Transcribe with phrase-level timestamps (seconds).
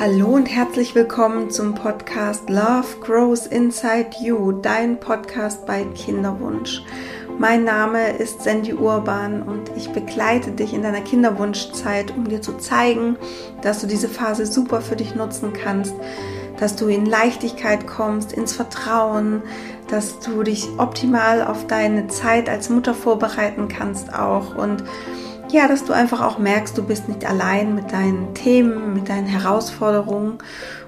[0.00, 6.82] Hallo und herzlich willkommen zum Podcast Love Grows Inside You, dein Podcast bei Kinderwunsch.
[7.38, 12.56] Mein Name ist Sandy Urban und ich begleite dich in deiner Kinderwunschzeit, um dir zu
[12.56, 13.18] zeigen,
[13.60, 15.94] dass du diese Phase super für dich nutzen kannst,
[16.58, 19.42] dass du in Leichtigkeit kommst, ins Vertrauen,
[19.88, 24.82] dass du dich optimal auf deine Zeit als Mutter vorbereiten kannst auch und
[25.52, 29.26] ja, dass du einfach auch merkst, du bist nicht allein mit deinen Themen, mit deinen
[29.26, 30.38] Herausforderungen.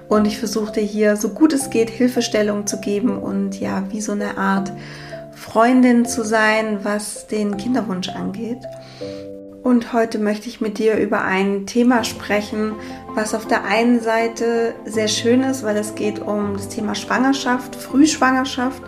[0.09, 4.01] Und ich versuche dir hier, so gut es geht, Hilfestellung zu geben und ja, wie
[4.01, 4.71] so eine Art
[5.33, 8.59] Freundin zu sein, was den Kinderwunsch angeht.
[9.63, 12.73] Und heute möchte ich mit dir über ein Thema sprechen,
[13.15, 17.75] was auf der einen Seite sehr schön ist, weil es geht um das Thema Schwangerschaft,
[17.75, 18.83] Frühschwangerschaft.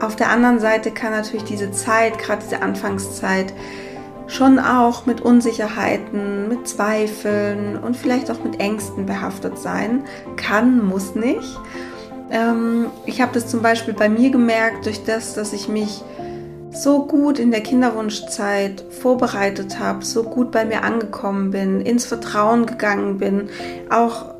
[0.00, 3.52] Auf der anderen Seite kann natürlich diese Zeit, gerade diese Anfangszeit,
[4.34, 10.04] schon auch mit Unsicherheiten, mit Zweifeln und vielleicht auch mit Ängsten behaftet sein.
[10.36, 11.58] Kann, muss nicht.
[12.30, 16.02] Ähm, ich habe das zum Beispiel bei mir gemerkt, durch das, dass ich mich
[16.72, 22.66] so gut in der Kinderwunschzeit vorbereitet habe, so gut bei mir angekommen bin, ins Vertrauen
[22.66, 23.48] gegangen bin,
[23.90, 24.34] auch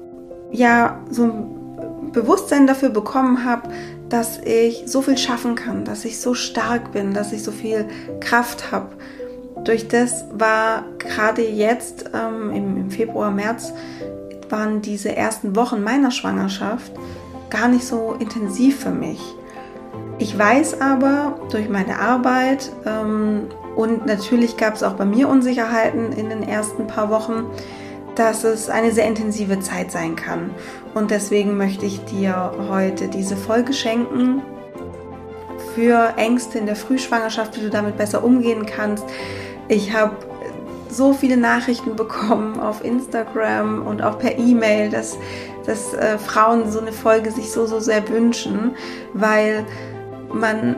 [0.50, 3.68] ja so ein Bewusstsein dafür bekommen habe,
[4.08, 7.86] dass ich so viel schaffen kann, dass ich so stark bin, dass ich so viel
[8.20, 8.88] Kraft habe
[9.64, 13.72] durch das war gerade jetzt ähm, im, im Februar, März,
[14.50, 16.92] waren diese ersten Wochen meiner Schwangerschaft
[17.50, 19.20] gar nicht so intensiv für mich.
[20.18, 26.12] Ich weiß aber durch meine Arbeit ähm, und natürlich gab es auch bei mir Unsicherheiten
[26.12, 27.46] in den ersten paar Wochen,
[28.14, 30.50] dass es eine sehr intensive Zeit sein kann.
[30.94, 34.42] Und deswegen möchte ich dir heute diese Folge schenken
[35.74, 39.04] für Ängste in der Frühschwangerschaft, wie du damit besser umgehen kannst,
[39.68, 40.16] ich habe
[40.94, 45.18] so viele Nachrichten bekommen auf Instagram und auch per E-Mail, dass,
[45.66, 48.76] dass äh, Frauen so eine Folge sich so, so sehr wünschen,
[49.12, 49.64] weil
[50.32, 50.76] man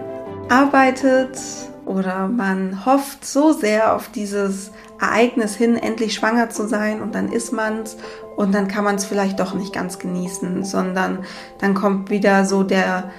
[0.49, 1.39] arbeitet
[1.85, 7.31] oder man hofft so sehr auf dieses Ereignis hin, endlich schwanger zu sein und dann
[7.31, 7.97] ist man es
[8.37, 11.25] und dann kann man es vielleicht doch nicht ganz genießen, sondern
[11.59, 13.11] dann kommt wieder so der,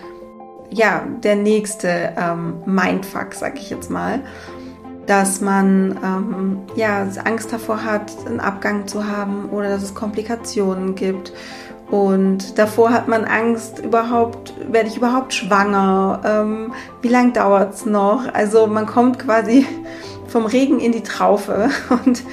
[0.69, 4.21] ja, der nächste ähm, Mindfuck, sag ich jetzt mal
[5.07, 10.95] dass man ähm, ja, Angst davor hat, einen Abgang zu haben oder dass es Komplikationen
[10.95, 11.33] gibt.
[11.89, 16.21] Und davor hat man Angst, überhaupt, werde ich überhaupt schwanger?
[16.25, 18.33] Ähm, wie lange dauert es noch?
[18.33, 19.65] Also man kommt quasi
[20.27, 21.69] vom Regen in die Traufe.
[22.05, 22.23] Und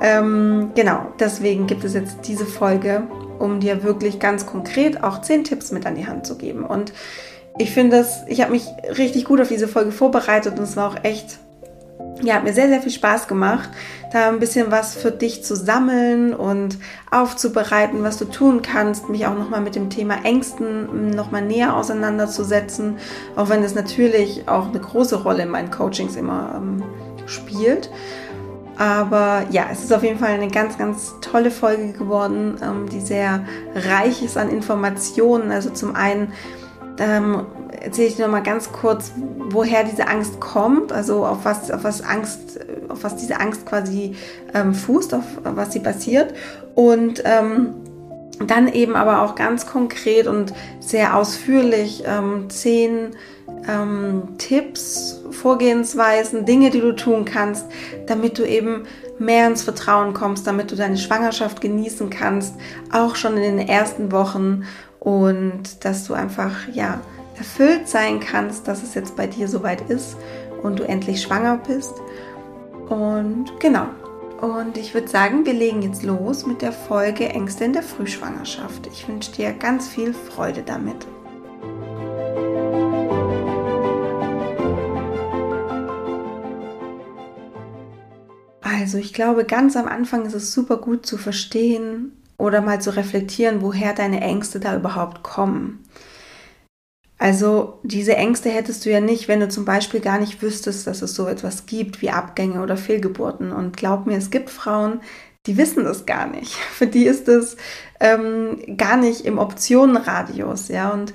[0.00, 3.02] ähm, genau, deswegen gibt es jetzt diese Folge,
[3.40, 6.64] um dir wirklich ganz konkret auch zehn Tipps mit an die Hand zu geben.
[6.64, 6.92] Und
[7.58, 8.66] ich finde das, ich habe mich
[8.96, 11.40] richtig gut auf diese Folge vorbereitet und es war auch echt
[12.22, 13.70] ja, hat mir sehr, sehr viel Spaß gemacht,
[14.12, 16.78] da ein bisschen was für dich zu sammeln und
[17.10, 22.96] aufzubereiten, was du tun kannst, mich auch nochmal mit dem Thema Ängsten nochmal näher auseinanderzusetzen,
[23.36, 26.82] auch wenn es natürlich auch eine große Rolle in meinen Coachings immer ähm,
[27.26, 27.90] spielt.
[28.78, 33.00] Aber ja, es ist auf jeden Fall eine ganz, ganz tolle Folge geworden, ähm, die
[33.00, 33.44] sehr
[33.74, 35.50] reich ist an Informationen.
[35.50, 36.32] Also zum einen
[36.98, 37.46] ähm,
[37.82, 39.12] erzähle ich dir noch mal ganz kurz,
[39.50, 44.16] woher diese Angst kommt, also auf was, auf was Angst, auf was diese Angst quasi
[44.54, 46.34] ähm, fußt, auf was sie basiert
[46.74, 47.74] und ähm,
[48.46, 53.10] dann eben aber auch ganz konkret und sehr ausführlich ähm, zehn
[53.68, 57.66] ähm, Tipps, Vorgehensweisen, Dinge, die du tun kannst,
[58.06, 58.84] damit du eben
[59.18, 62.54] mehr ins Vertrauen kommst, damit du deine Schwangerschaft genießen kannst,
[62.92, 64.64] auch schon in den ersten Wochen.
[64.98, 67.00] Und dass du einfach ja
[67.42, 70.16] erfüllt sein kannst, dass es jetzt bei dir soweit ist
[70.62, 71.94] und du endlich schwanger bist.
[72.88, 73.86] Und genau.
[74.40, 78.86] Und ich würde sagen, wir legen jetzt los mit der Folge Ängste in der Frühschwangerschaft.
[78.86, 81.04] Ich wünsche dir ganz viel Freude damit.
[88.60, 92.94] Also ich glaube, ganz am Anfang ist es super gut zu verstehen oder mal zu
[92.94, 95.84] reflektieren, woher deine Ängste da überhaupt kommen.
[97.22, 101.02] Also diese Ängste hättest du ja nicht, wenn du zum Beispiel gar nicht wüsstest, dass
[101.02, 103.52] es so etwas gibt wie Abgänge oder Fehlgeburten.
[103.52, 105.00] Und glaub mir, es gibt Frauen,
[105.46, 106.52] die wissen das gar nicht.
[106.72, 107.56] Für die ist es
[108.00, 110.90] ähm, gar nicht im Optionenradius, ja.
[110.90, 111.14] Und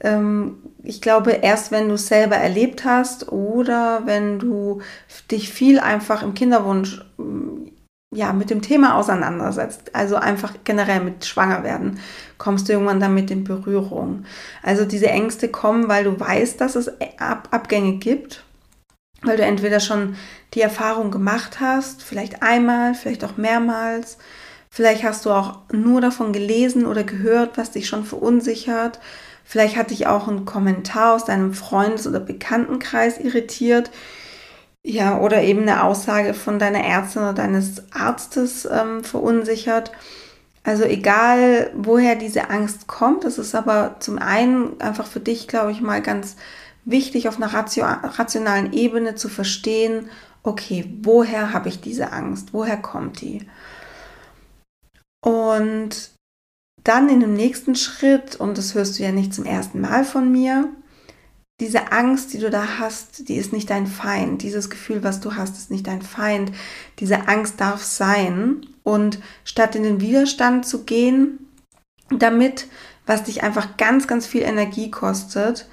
[0.00, 4.80] ähm, ich glaube, erst wenn du es selber erlebt hast oder wenn du
[5.30, 7.00] dich viel einfach im Kinderwunsch
[8.14, 12.00] ja, mit dem Thema auseinandersetzt, also einfach generell mit Schwangerwerden,
[12.38, 14.24] kommst du irgendwann damit in Berührung.
[14.62, 18.44] Also diese Ängste kommen, weil du weißt, dass es Ab Abgänge gibt,
[19.22, 20.16] weil du entweder schon
[20.54, 24.18] die Erfahrung gemacht hast, vielleicht einmal, vielleicht auch mehrmals,
[24.76, 28.98] Vielleicht hast du auch nur davon gelesen oder gehört, was dich schon verunsichert.
[29.44, 33.92] Vielleicht hat dich auch ein Kommentar aus deinem Freundes- oder Bekanntenkreis irritiert.
[34.86, 39.90] Ja, oder eben eine Aussage von deiner Ärztin oder deines Arztes ähm, verunsichert.
[40.62, 45.72] Also egal, woher diese Angst kommt, es ist aber zum einen einfach für dich, glaube
[45.72, 46.36] ich, mal ganz
[46.84, 50.10] wichtig, auf einer rationalen Ebene zu verstehen,
[50.42, 52.52] okay, woher habe ich diese Angst?
[52.52, 53.46] Woher kommt die?
[55.24, 56.10] Und
[56.82, 60.30] dann in dem nächsten Schritt, und das hörst du ja nicht zum ersten Mal von
[60.30, 60.68] mir,
[61.60, 64.42] diese Angst, die du da hast, die ist nicht dein Feind.
[64.42, 66.52] Dieses Gefühl, was du hast, ist nicht dein Feind.
[66.98, 68.66] Diese Angst darf sein.
[68.82, 71.46] Und statt in den Widerstand zu gehen,
[72.10, 72.66] damit,
[73.06, 75.68] was dich einfach ganz, ganz viel Energie kostet,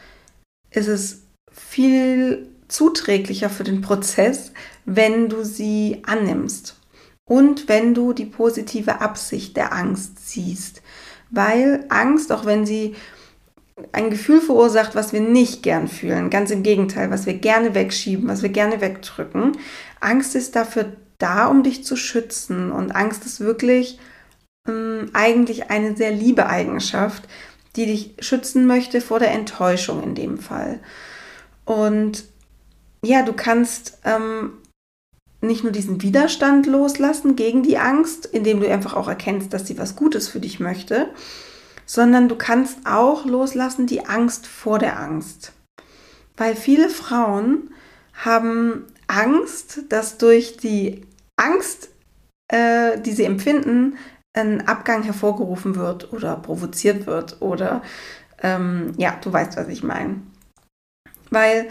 [0.69, 4.53] ist es viel zuträglicher für den Prozess,
[4.85, 6.77] wenn du sie annimmst
[7.25, 10.81] und wenn du die positive Absicht der Angst siehst.
[11.29, 12.95] Weil Angst, auch wenn sie
[13.91, 18.27] ein Gefühl verursacht, was wir nicht gern fühlen, ganz im Gegenteil, was wir gerne wegschieben,
[18.27, 19.57] was wir gerne wegdrücken,
[19.99, 22.71] Angst ist dafür da, um dich zu schützen.
[22.71, 23.99] Und Angst ist wirklich
[24.67, 27.23] ähm, eigentlich eine sehr liebe Eigenschaft,
[27.75, 30.79] die dich schützen möchte vor der Enttäuschung in dem Fall.
[31.65, 32.25] Und
[33.03, 34.53] ja, du kannst ähm,
[35.41, 39.77] nicht nur diesen Widerstand loslassen gegen die Angst, indem du einfach auch erkennst, dass sie
[39.77, 41.09] was Gutes für dich möchte,
[41.91, 45.51] sondern du kannst auch loslassen die Angst vor der Angst.
[46.37, 47.69] Weil viele Frauen
[48.13, 51.01] haben Angst, dass durch die
[51.35, 51.89] Angst,
[52.47, 53.97] äh, die sie empfinden,
[54.31, 57.81] ein Abgang hervorgerufen wird oder provoziert wird oder
[58.41, 60.21] ähm, ja, du weißt, was ich meine.
[61.29, 61.67] Weil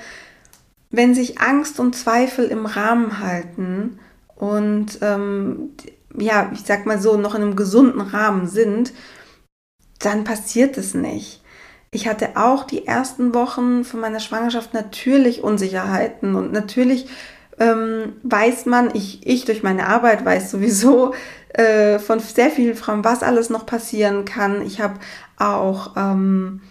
[0.91, 3.99] wenn sich Angst und Zweifel im Rahmen halten
[4.37, 5.71] und ähm,
[6.15, 8.93] ja, ich sag mal so, noch in einem gesunden Rahmen sind,
[10.01, 11.43] dann passiert es nicht.
[11.93, 17.09] Ich hatte auch die ersten Wochen von meiner Schwangerschaft natürlich Unsicherheiten und natürlich
[17.59, 21.15] ähm, weiß man, ich, ich durch meine Arbeit weiß sowieso
[21.53, 24.63] äh, von sehr vielen Frauen, was alles noch passieren kann.
[24.63, 24.95] Ich habe
[25.37, 26.63] auch ähm,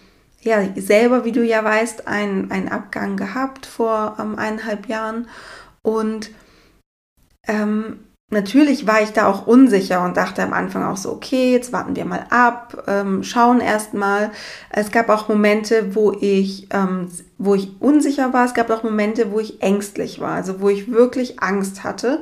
[0.41, 5.27] ja, selber, wie du ja weißt, einen, einen Abgang gehabt vor ähm, eineinhalb Jahren.
[5.81, 6.31] Und
[7.47, 7.99] ähm,
[8.29, 11.95] natürlich war ich da auch unsicher und dachte am Anfang auch so, okay, jetzt warten
[11.95, 14.31] wir mal ab, ähm, schauen erst mal.
[14.69, 18.45] Es gab auch Momente, wo ich, ähm, wo ich unsicher war.
[18.45, 22.21] Es gab auch Momente, wo ich ängstlich war, also wo ich wirklich Angst hatte,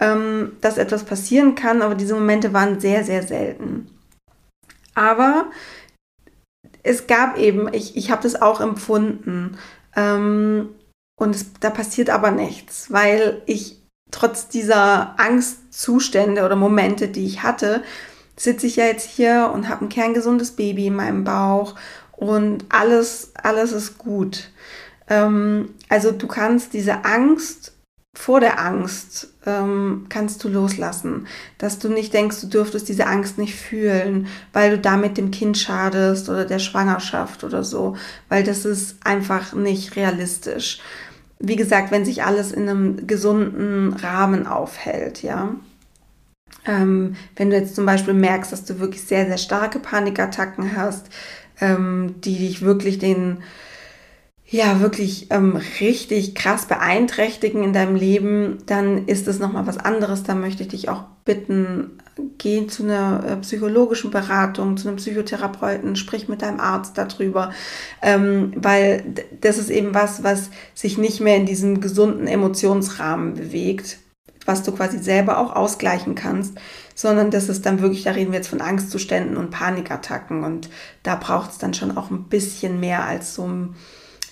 [0.00, 1.82] ähm, dass etwas passieren kann.
[1.82, 3.88] Aber diese Momente waren sehr, sehr selten.
[4.94, 5.46] Aber
[6.82, 9.58] es gab eben, ich, ich habe das auch empfunden.
[9.94, 10.70] Ähm,
[11.18, 13.85] und es, da passiert aber nichts, weil ich
[14.16, 17.82] trotz dieser Angstzustände oder Momente, die ich hatte,
[18.34, 21.74] sitze ich ja jetzt hier und habe ein kerngesundes Baby in meinem Bauch
[22.12, 24.50] und alles, alles ist gut.
[25.08, 27.72] Ähm, also du kannst diese Angst
[28.14, 31.26] vor der Angst ähm, kannst du loslassen,
[31.58, 35.58] dass du nicht denkst, du dürftest diese Angst nicht fühlen, weil du damit dem Kind
[35.58, 37.94] schadest oder der Schwangerschaft oder so,
[38.30, 40.80] weil das ist einfach nicht realistisch.
[41.38, 45.54] Wie gesagt, wenn sich alles in einem gesunden Rahmen aufhält, ja.
[46.64, 51.06] Ähm, wenn du jetzt zum Beispiel merkst, dass du wirklich sehr, sehr starke Panikattacken hast,
[51.60, 53.42] ähm, die dich wirklich den
[54.48, 60.22] ja wirklich ähm, richtig krass beeinträchtigen in deinem Leben, dann ist es nochmal was anderes.
[60.22, 61.98] Da möchte ich dich auch bitten,
[62.38, 67.52] geh zu einer äh, psychologischen Beratung, zu einem Psychotherapeuten, sprich mit deinem Arzt darüber,
[68.02, 69.04] ähm, weil
[69.40, 73.98] das ist eben was, was sich nicht mehr in diesem gesunden Emotionsrahmen bewegt,
[74.46, 76.56] was du quasi selber auch ausgleichen kannst,
[76.94, 80.44] sondern das ist dann wirklich, da reden wir jetzt von Angstzuständen und Panikattacken.
[80.44, 80.70] Und
[81.02, 83.74] da braucht es dann schon auch ein bisschen mehr als so ein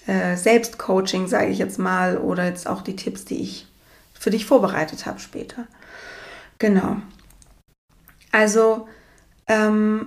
[0.06, 3.66] äh, Selbstcoaching, sage ich jetzt mal, oder jetzt auch die Tipps, die ich
[4.12, 5.66] für dich vorbereitet habe später.
[6.58, 6.96] Genau.
[8.32, 8.88] Also
[9.46, 10.06] ähm,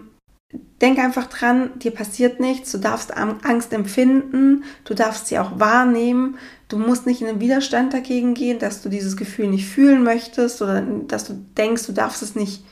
[0.82, 6.38] denk einfach dran, dir passiert nichts, du darfst Angst empfinden, du darfst sie auch wahrnehmen,
[6.68, 10.62] du musst nicht in den Widerstand dagegen gehen, dass du dieses Gefühl nicht fühlen möchtest
[10.62, 12.64] oder dass du denkst, du darfst es nicht,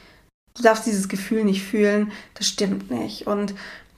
[0.56, 3.28] du darfst dieses Gefühl nicht fühlen, das stimmt nicht.
[3.28, 3.54] Und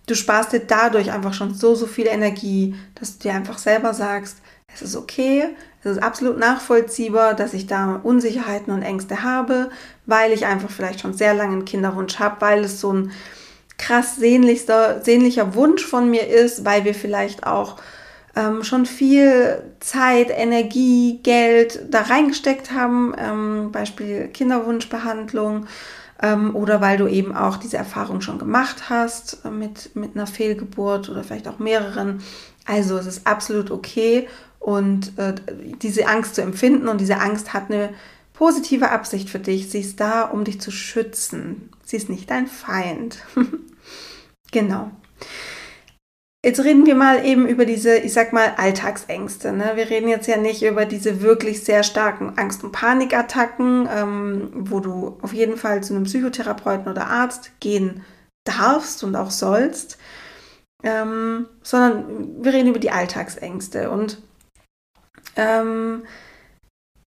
[0.07, 3.93] du sparst dir dadurch einfach schon so, so viel Energie, dass du dir einfach selber
[3.93, 4.37] sagst,
[4.73, 5.49] es ist okay,
[5.83, 9.69] es ist absolut nachvollziehbar, dass ich da Unsicherheiten und Ängste habe,
[10.05, 13.11] weil ich einfach vielleicht schon sehr lange einen Kinderwunsch habe, weil es so ein
[13.77, 17.77] krass sehnlichster, sehnlicher Wunsch von mir ist, weil wir vielleicht auch
[18.35, 25.67] ähm, schon viel Zeit, Energie, Geld da reingesteckt haben, ähm, Beispiel Kinderwunschbehandlung
[26.21, 30.27] ähm, oder weil du eben auch diese Erfahrung schon gemacht hast äh, mit, mit einer
[30.27, 32.21] Fehlgeburt oder vielleicht auch mehreren.
[32.65, 34.27] Also es ist absolut okay
[34.59, 35.35] und äh,
[35.81, 37.93] diese Angst zu empfinden und diese Angst hat eine
[38.33, 39.69] positive Absicht für dich.
[39.69, 41.69] Sie ist da, um dich zu schützen.
[41.83, 43.19] Sie ist nicht dein Feind.
[44.51, 44.91] genau.
[46.47, 49.51] Jetzt reden wir mal eben über diese, ich sag mal, Alltagsängste.
[49.51, 49.73] Ne?
[49.75, 54.79] Wir reden jetzt ja nicht über diese wirklich sehr starken Angst- und Panikattacken, ähm, wo
[54.79, 58.05] du auf jeden Fall zu einem Psychotherapeuten oder Arzt gehen
[58.45, 59.97] darfst und auch sollst,
[60.85, 63.91] ähm, sondern wir reden über die Alltagsängste.
[63.91, 64.21] Und
[65.35, 66.03] ähm,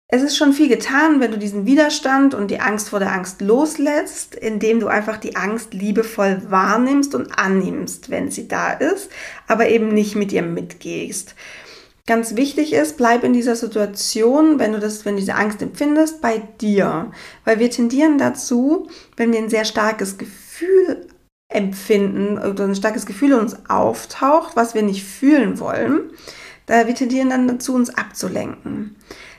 [0.10, 3.42] es ist schon viel getan, wenn du diesen Widerstand und die Angst vor der Angst
[3.42, 9.10] loslässt, indem du einfach die Angst liebevoll wahrnimmst und annimmst, wenn sie da ist,
[9.48, 11.36] aber eben nicht mit ihr mitgehst.
[12.06, 16.42] Ganz wichtig ist, bleib in dieser Situation, wenn du das, wenn diese Angst empfindest, bei
[16.62, 17.12] dir.
[17.44, 18.88] Weil wir tendieren dazu,
[19.18, 21.06] wenn wir ein sehr starkes Gefühl
[21.50, 26.12] empfinden oder ein starkes Gefühl uns auftaucht, was wir nicht fühlen wollen,
[26.66, 28.96] da wir tendieren dann dazu, uns abzulenken.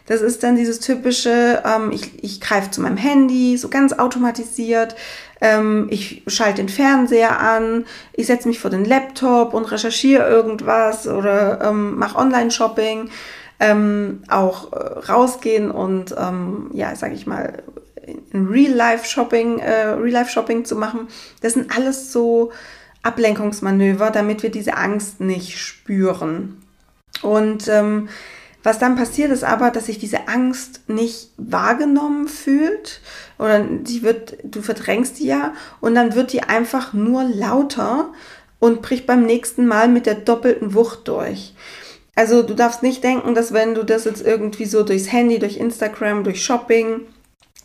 [0.09, 4.97] Das ist dann dieses typische, ähm, ich, ich greife zu meinem Handy, so ganz automatisiert.
[5.43, 7.85] Ähm, ich schalte den Fernseher an,
[8.15, 13.11] ich setze mich vor den Laptop und recherchiere irgendwas oder ähm, mache Online-Shopping.
[13.61, 14.77] Ähm, auch äh,
[15.11, 17.65] rausgehen und, ähm, ja, sag ich mal,
[18.33, 21.09] in Real-Life-Shopping, äh, Real-Life-Shopping zu machen.
[21.43, 22.53] Das sind alles so
[23.03, 26.63] Ablenkungsmanöver, damit wir diese Angst nicht spüren.
[27.23, 28.09] Und ähm,
[28.63, 33.01] was dann passiert ist aber, dass sich diese Angst nicht wahrgenommen fühlt
[33.39, 38.13] oder die wird, du verdrängst die ja und dann wird die einfach nur lauter
[38.59, 41.55] und bricht beim nächsten Mal mit der doppelten Wucht durch.
[42.17, 45.57] Also du darfst nicht denken, dass wenn du das jetzt irgendwie so durchs Handy, durch
[45.57, 47.03] Instagram, durch Shopping,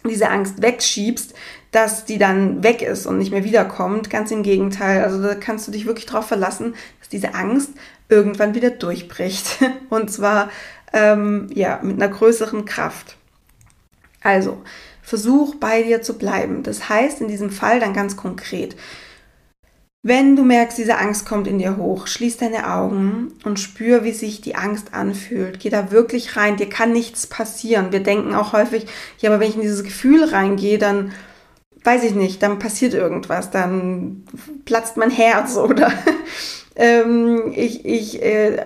[0.08, 1.34] diese Angst wegschiebst,
[1.72, 4.12] dass die dann weg ist und nicht mehr wiederkommt.
[4.12, 5.04] Ganz im Gegenteil.
[5.04, 7.72] Also da kannst du dich wirklich darauf verlassen, dass diese Angst
[8.10, 9.60] irgendwann wieder durchbricht.
[9.90, 10.50] Und zwar
[10.94, 13.18] ähm, ja, mit einer größeren Kraft.
[14.22, 14.62] Also,
[15.02, 16.64] versuch bei dir zu bleiben.
[16.64, 18.76] Das heißt in diesem Fall dann ganz konkret,
[20.06, 24.12] wenn du merkst, diese Angst kommt in dir hoch, schließ deine Augen und spür, wie
[24.12, 25.62] sich die Angst anfühlt.
[25.62, 26.58] Geh da wirklich rein.
[26.58, 27.94] Dir kann nichts passieren.
[27.94, 28.86] Wir denken auch häufig,
[29.20, 31.14] ja, aber wenn ich in dieses Gefühl reingehe, dann
[31.86, 34.24] weiß ich nicht, dann passiert irgendwas, dann
[34.66, 35.92] platzt mein Herz oder
[36.76, 38.64] ähm, ich, ich äh,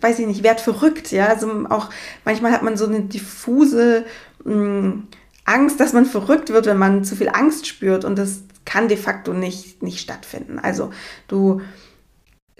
[0.00, 1.26] weiß ich nicht, werd verrückt, ja.
[1.26, 1.90] Also auch
[2.24, 4.04] manchmal hat man so eine diffuse
[4.44, 5.08] mh, hm,
[5.44, 8.98] Angst, dass man verrückt wird, wenn man zu viel Angst spürt und das kann de
[8.98, 10.58] facto nicht, nicht stattfinden.
[10.58, 10.90] Also
[11.26, 11.62] du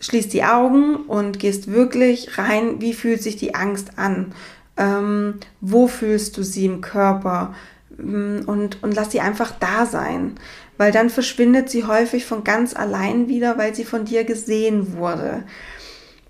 [0.00, 4.32] schließt die Augen und gehst wirklich rein, wie fühlt sich die Angst an?
[4.76, 7.54] Ähm, wo fühlst du sie im Körper?
[7.98, 10.38] Hm, und, und lass sie einfach da sein
[10.78, 15.42] weil dann verschwindet sie häufig von ganz allein wieder, weil sie von dir gesehen wurde.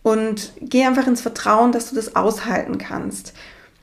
[0.02, 3.34] Und geh einfach ins Vertrauen, dass du das aushalten kannst.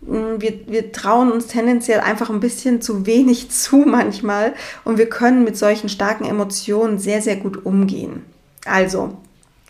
[0.01, 5.07] Mm, wir, wir trauen uns tendenziell einfach ein bisschen zu wenig zu manchmal und wir
[5.07, 8.23] können mit solchen starken Emotionen sehr, sehr gut umgehen.
[8.65, 9.15] Also,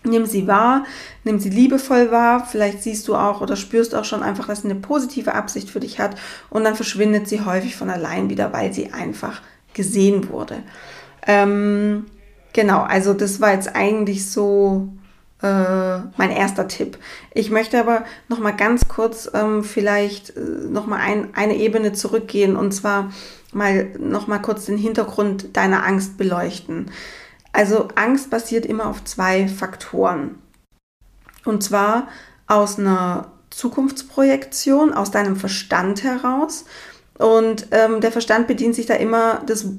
[0.05, 0.85] nimm sie wahr,
[1.23, 2.45] nimm sie liebevoll wahr.
[2.49, 5.79] Vielleicht siehst du auch oder spürst auch schon einfach, dass sie eine positive Absicht für
[5.79, 6.15] dich hat
[6.49, 9.41] und dann verschwindet sie häufig von allein wieder, weil sie einfach
[9.73, 10.63] gesehen wurde.
[11.27, 12.05] Ähm,
[12.53, 14.89] genau, also das war jetzt eigentlich so
[15.41, 16.97] äh, mein erster Tipp.
[17.33, 21.93] Ich möchte aber noch mal ganz kurz ähm, vielleicht äh, noch mal ein, eine Ebene
[21.93, 23.11] zurückgehen und zwar
[23.51, 26.91] mal noch mal kurz den Hintergrund deiner Angst beleuchten.
[27.55, 30.35] Also Angst basiert immer auf zwei Faktoren.
[31.45, 32.09] Und zwar
[32.47, 36.65] aus einer Zukunftsprojektion, aus deinem Verstand heraus
[37.17, 39.69] und ähm, der Verstand bedient sich da immer des,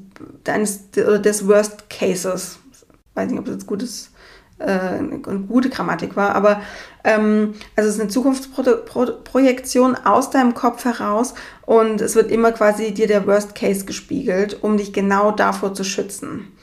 [0.47, 2.59] des, des Worst Cases.
[2.73, 4.11] Ich weiß nicht, ob das jetzt gutes,
[4.59, 6.62] äh, eine gute Grammatik war, aber
[7.04, 11.35] ähm, also es ist eine Zukunftsprojektion aus deinem Kopf heraus
[11.66, 15.85] und es wird immer quasi dir der Worst Case gespiegelt, um dich genau davor zu
[15.85, 16.56] schützen.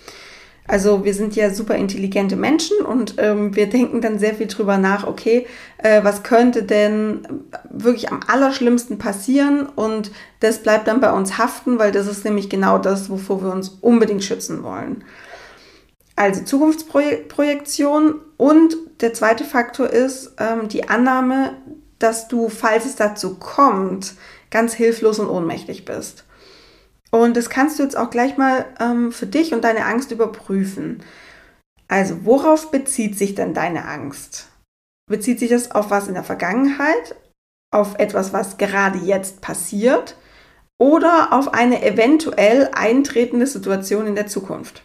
[0.65, 4.77] Also wir sind ja super intelligente Menschen und ähm, wir denken dann sehr viel drüber
[4.77, 5.45] nach, okay,
[5.77, 7.27] äh, was könnte denn
[7.69, 12.49] wirklich am allerschlimmsten passieren und das bleibt dann bei uns haften, weil das ist nämlich
[12.49, 15.03] genau das, wovor wir uns unbedingt schützen wollen.
[16.15, 21.57] Also Zukunftsprojektion und der zweite Faktor ist ähm, die Annahme,
[21.99, 24.13] dass du, falls es dazu kommt,
[24.49, 26.23] ganz hilflos und ohnmächtig bist.
[27.13, 31.03] Und das kannst du jetzt auch gleich mal ähm, für dich und deine Angst überprüfen.
[31.87, 34.49] Also, worauf bezieht sich denn deine Angst?
[35.07, 37.15] Bezieht sich das auf was in der Vergangenheit?
[37.71, 40.15] Auf etwas, was gerade jetzt passiert?
[40.83, 44.83] oder auf eine eventuell eintretende Situation in der Zukunft.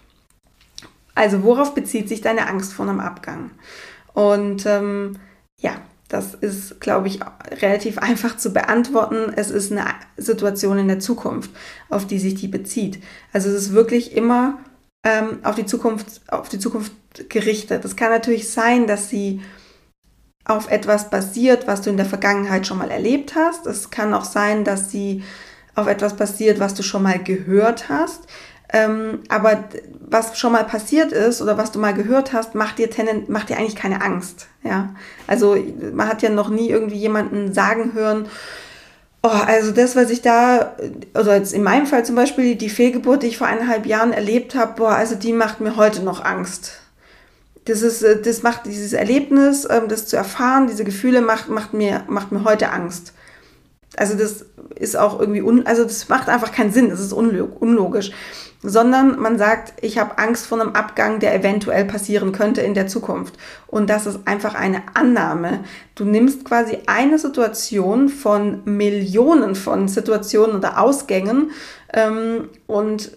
[1.16, 3.50] Also worauf bezieht sich deine Angst vor einem Abgang?
[4.12, 5.16] Und ähm,
[5.61, 5.73] ja,
[6.09, 7.21] das ist, glaube ich,
[7.61, 9.33] relativ einfach zu beantworten.
[9.37, 9.85] Es ist eine
[10.17, 11.50] Situation in der Zukunft,
[11.91, 13.03] auf die sich die bezieht.
[13.33, 14.59] Also es ist wirklich immer
[15.05, 16.93] ähm, auf, die Zukunft, auf die Zukunft
[17.29, 17.85] gerichtet.
[17.85, 19.43] Es kann natürlich sein, dass sie
[20.45, 23.67] auf etwas basiert, was du in der Vergangenheit schon mal erlebt hast.
[23.67, 25.23] Es kann auch sein, dass sie
[25.75, 28.27] auf etwas basiert, was du schon mal gehört hast.
[28.72, 29.64] Ähm, aber
[30.10, 33.48] was schon mal passiert ist oder was du mal gehört hast, macht dir, tenden, macht
[33.48, 34.46] dir eigentlich keine Angst.
[34.62, 34.90] Ja?
[35.26, 35.56] Also
[35.92, 38.26] man hat ja noch nie irgendwie jemanden sagen hören,
[39.22, 40.76] oh, also das, was ich da,
[41.14, 44.54] also jetzt in meinem Fall zum Beispiel die Fehlgeburt, die ich vor eineinhalb Jahren erlebt
[44.54, 46.72] habe, boah, also die macht mir heute noch Angst.
[47.64, 51.75] Das ist, äh, das macht dieses Erlebnis, ähm, das zu erfahren, diese Gefühle macht, macht
[51.75, 53.12] mir, macht mir heute Angst.
[53.97, 58.12] Also das ist auch irgendwie, un, also das macht einfach keinen Sinn, das ist unlogisch
[58.62, 62.88] sondern man sagt, ich habe Angst vor einem Abgang, der eventuell passieren könnte in der
[62.88, 63.35] Zukunft.
[63.68, 65.64] Und das ist einfach eine Annahme.
[65.95, 71.52] Du nimmst quasi eine Situation von Millionen von Situationen oder Ausgängen
[71.92, 73.12] ähm, und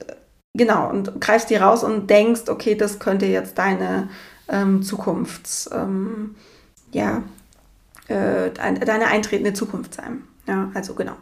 [0.53, 4.09] genau, und greifst die raus und denkst, okay, das könnte jetzt deine
[4.47, 6.35] ähm, Zukunfts, ähm,
[6.91, 7.23] ja,
[8.09, 10.23] äh, deine eintretende Zukunft sein.
[10.47, 11.15] Ja, also genau.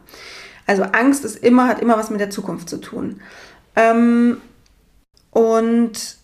[0.66, 3.20] Also Angst ist immer, hat immer was mit der Zukunft zu tun.
[3.76, 4.40] Ähm,
[5.30, 6.16] und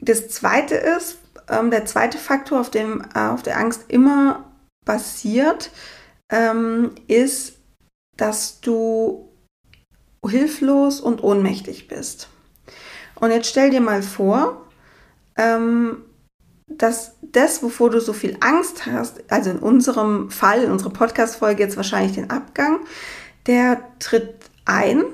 [0.00, 1.18] das zweite ist,
[1.48, 4.44] ähm, der zweite Faktor, auf dem äh, auf der Angst immer
[4.84, 5.70] basiert,
[6.30, 7.58] ähm, ist,
[8.16, 9.28] dass du
[10.26, 12.28] hilflos und ohnmächtig bist.
[13.16, 14.66] Und jetzt stell dir mal vor,
[15.36, 16.04] ähm,
[16.66, 21.62] dass das, wovor du so viel Angst hast, also in unserem Fall, in unserer Podcast-Folge
[21.62, 22.80] jetzt wahrscheinlich den Abgang,
[23.46, 25.04] der tritt ein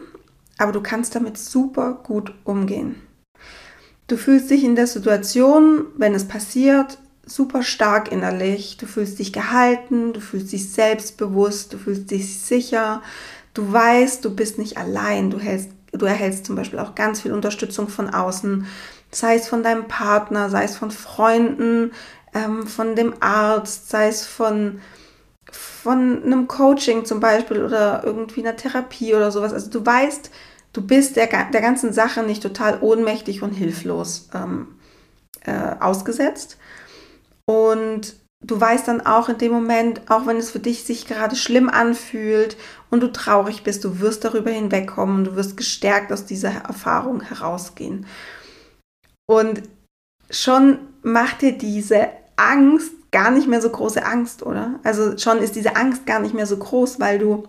[0.61, 2.97] aber du kannst damit super gut umgehen.
[4.09, 8.77] Du fühlst dich in der Situation, wenn es passiert, super stark innerlich.
[8.77, 13.03] Du fühlst dich gehalten, du fühlst dich selbstbewusst, du fühlst dich sicher.
[13.55, 15.31] Du weißt, du bist nicht allein.
[15.31, 18.67] Du, hältst, du erhältst zum Beispiel auch ganz viel Unterstützung von außen,
[19.11, 21.93] sei es von deinem Partner, sei es von Freunden,
[22.35, 24.81] ähm, von dem Arzt, sei es von,
[25.51, 29.53] von einem Coaching zum Beispiel oder irgendwie einer Therapie oder sowas.
[29.53, 30.31] Also du weißt,
[30.73, 34.69] du bist der, der ganzen Sache nicht total ohnmächtig und hilflos ähm,
[35.45, 36.59] äh, ausgesetzt.
[37.47, 41.37] Und du weißt dann auch in dem Moment, auch wenn es für dich sich gerade
[41.37, 42.57] schlimm anfühlt
[42.91, 48.07] und du traurig bist, du wirst darüber hinwegkommen, du wirst gestärkt aus dieser Erfahrung herausgehen.
[49.31, 49.63] Und
[50.29, 54.81] schon macht dir diese Angst gar nicht mehr so große Angst, oder?
[54.83, 57.45] Also schon ist diese Angst gar nicht mehr so groß, weil du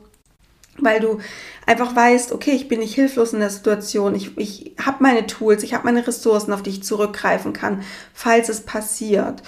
[0.77, 1.17] weil du
[1.65, 5.63] einfach weißt, okay, ich bin nicht hilflos in der Situation, ich, ich habe meine Tools,
[5.63, 7.81] ich habe meine Ressourcen, auf die ich zurückgreifen kann,
[8.13, 9.41] falls es passiert.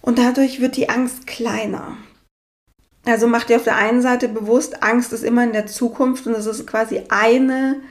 [0.00, 1.98] Und dadurch wird die Angst kleiner.
[3.04, 6.32] Also mach dir auf der einen Seite bewusst, Angst ist immer in der Zukunft und
[6.32, 7.82] es ist quasi eine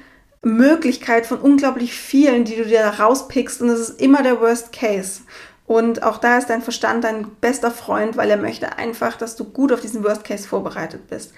[0.42, 4.72] Möglichkeit von unglaublich vielen, die du dir da rauspickst und es ist immer der Worst
[4.72, 5.22] Case.
[5.68, 9.46] Und auch da ist dein Verstand dein bester Freund, weil er möchte einfach, dass du
[9.46, 11.34] gut auf diesen Worst Case vorbereitet bist.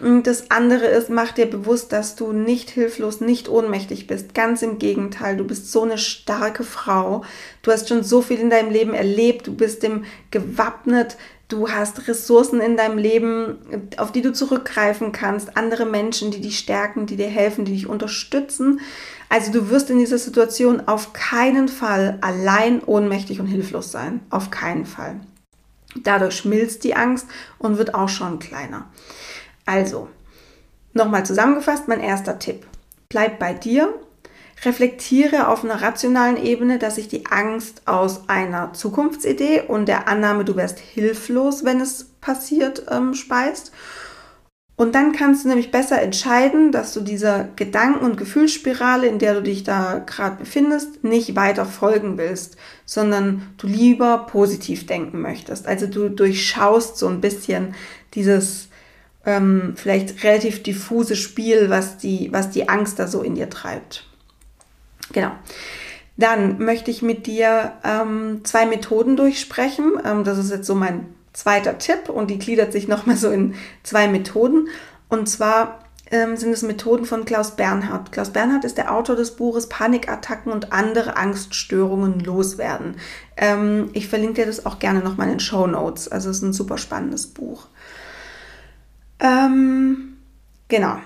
[0.00, 4.32] Und das andere ist, mach dir bewusst, dass du nicht hilflos, nicht ohnmächtig bist.
[4.32, 7.24] Ganz im Gegenteil, du bist so eine starke Frau.
[7.62, 11.16] Du hast schon so viel in deinem Leben erlebt, du bist dem gewappnet,
[11.48, 13.58] du hast Ressourcen in deinem Leben,
[13.96, 17.86] auf die du zurückgreifen kannst, andere Menschen, die dich stärken, die dir helfen, die dich
[17.86, 18.80] unterstützen.
[19.28, 24.20] Also du wirst in dieser Situation auf keinen Fall allein ohnmächtig und hilflos sein.
[24.30, 25.20] Auf keinen Fall.
[25.96, 27.26] Dadurch schmilzt die Angst
[27.58, 28.86] und wird auch schon kleiner.
[29.64, 30.08] Also,
[30.92, 32.66] nochmal zusammengefasst, mein erster Tipp.
[33.08, 33.94] Bleib bei dir,
[34.64, 40.44] reflektiere auf einer rationalen Ebene, dass sich die Angst aus einer Zukunftsidee und der Annahme,
[40.44, 43.72] du wärst hilflos, wenn es passiert, ähm, speist.
[44.74, 49.34] Und dann kannst du nämlich besser entscheiden, dass du dieser Gedanken- und Gefühlsspirale, in der
[49.34, 55.66] du dich da gerade befindest, nicht weiter folgen willst, sondern du lieber positiv denken möchtest.
[55.66, 57.74] Also du durchschaust so ein bisschen
[58.14, 58.68] dieses
[59.26, 64.07] ähm, vielleicht relativ diffuse Spiel, was die, was die Angst da so in dir treibt.
[65.12, 65.32] Genau.
[66.16, 69.92] Dann möchte ich mit dir ähm, zwei Methoden durchsprechen.
[70.04, 73.54] Ähm, das ist jetzt so mein zweiter Tipp und die gliedert sich nochmal so in
[73.82, 74.68] zwei Methoden.
[75.08, 78.10] Und zwar ähm, sind es Methoden von Klaus Bernhard.
[78.10, 82.96] Klaus Bernhard ist der Autor des Buches Panikattacken und andere Angststörungen loswerden.
[83.36, 86.08] Ähm, ich verlinke dir das auch gerne nochmal in den Show Notes.
[86.08, 87.66] Also es ist ein super spannendes Buch.
[89.20, 90.08] Ähm,
[90.68, 90.98] Genau.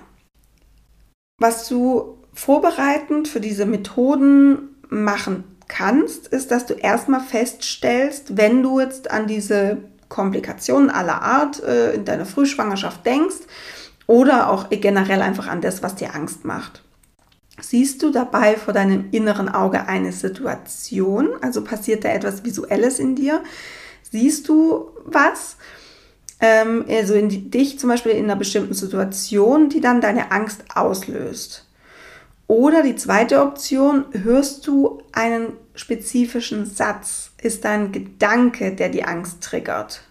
[1.39, 8.81] Was du vorbereitend für diese Methoden machen kannst, ist, dass du erstmal feststellst, wenn du
[8.81, 13.47] jetzt an diese Komplikationen aller Art äh, in deiner Frühschwangerschaft denkst
[14.07, 16.83] oder auch generell einfach an das, was dir Angst macht.
[17.61, 23.15] Siehst du dabei vor deinem inneren Auge eine Situation, also passiert da etwas Visuelles in
[23.15, 23.43] dir?
[24.11, 25.57] Siehst du was?
[26.41, 30.65] Ähm, also in die, dich zum Beispiel in einer bestimmten Situation, die dann deine Angst
[30.75, 31.67] auslöst.
[32.47, 37.33] Oder die zweite Option, hörst du einen spezifischen Satz?
[37.41, 40.03] Ist da ein Gedanke, der die Angst triggert?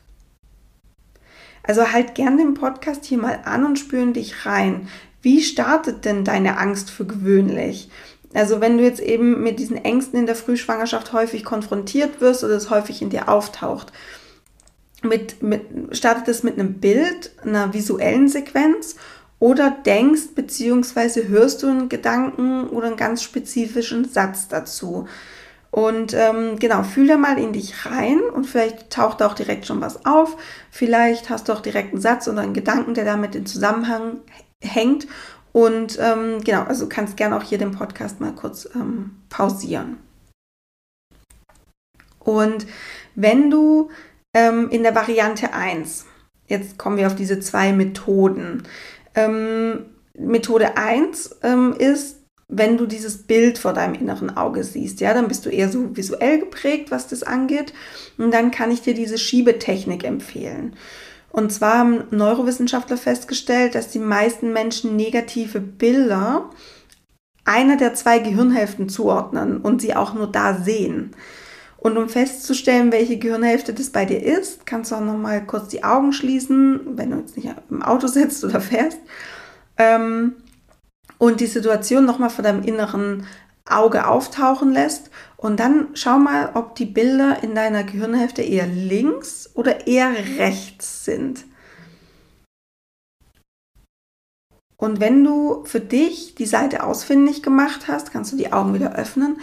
[1.64, 4.88] Also halt gern den Podcast hier mal an und spüren dich rein.
[5.22, 7.90] Wie startet denn deine Angst für gewöhnlich?
[8.34, 12.56] Also wenn du jetzt eben mit diesen Ängsten in der Frühschwangerschaft häufig konfrontiert wirst oder
[12.56, 13.92] es häufig in dir auftaucht,
[15.04, 15.62] mit, mit,
[15.98, 18.96] startet es mit einem Bild, einer visuellen Sequenz
[19.42, 21.28] oder denkst bzw.
[21.28, 25.08] hörst du einen Gedanken oder einen ganz spezifischen Satz dazu.
[25.72, 29.82] Und ähm, genau, fühl da mal in dich rein und vielleicht taucht auch direkt schon
[29.82, 30.38] was auf.
[30.70, 34.18] Vielleicht hast du auch direkt einen Satz oder einen Gedanken, der damit in Zusammenhang
[34.62, 35.08] hängt.
[35.54, 39.98] Und ähm, genau, also kannst gerne auch hier den Podcast mal kurz ähm, pausieren.
[42.20, 42.68] Und
[43.16, 43.90] wenn du
[44.36, 46.06] ähm, in der Variante 1,
[46.46, 48.68] jetzt kommen wir auf diese zwei Methoden,
[49.16, 49.86] ähm,
[50.18, 55.30] Methode 1 ähm, ist, wenn du dieses Bild vor deinem inneren Auge siehst, ja, dann
[55.30, 57.74] bist du eher so visuell geprägt, was das angeht.
[58.18, 60.76] Und dann kann ich dir diese Schiebetechnik empfehlen.
[61.32, 66.50] Und zwar haben Neurowissenschaftler festgestellt, dass die meisten Menschen negative Bilder
[67.46, 71.16] einer der zwei Gehirnhälften zuordnen und sie auch nur da sehen.
[71.82, 75.70] Und um festzustellen, welche Gehirnhälfte das bei dir ist, kannst du auch noch mal kurz
[75.70, 79.00] die Augen schließen, wenn du jetzt nicht im Auto sitzt oder fährst.
[79.78, 80.36] Ähm,
[81.18, 83.26] und die Situation noch mal vor deinem inneren
[83.68, 85.10] Auge auftauchen lässt.
[85.38, 91.04] Und dann schau mal, ob die Bilder in deiner Gehirnhälfte eher links oder eher rechts
[91.04, 91.46] sind.
[94.78, 98.96] Und wenn du für dich die Seite ausfindig gemacht hast, kannst du die Augen wieder
[98.96, 99.40] öffnen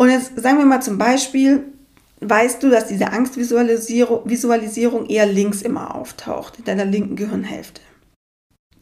[0.00, 1.74] und jetzt sagen wir mal zum Beispiel,
[2.20, 7.82] weißt du, dass diese Angstvisualisierung Visualisierung eher links immer auftaucht, in deiner linken Gehirnhälfte.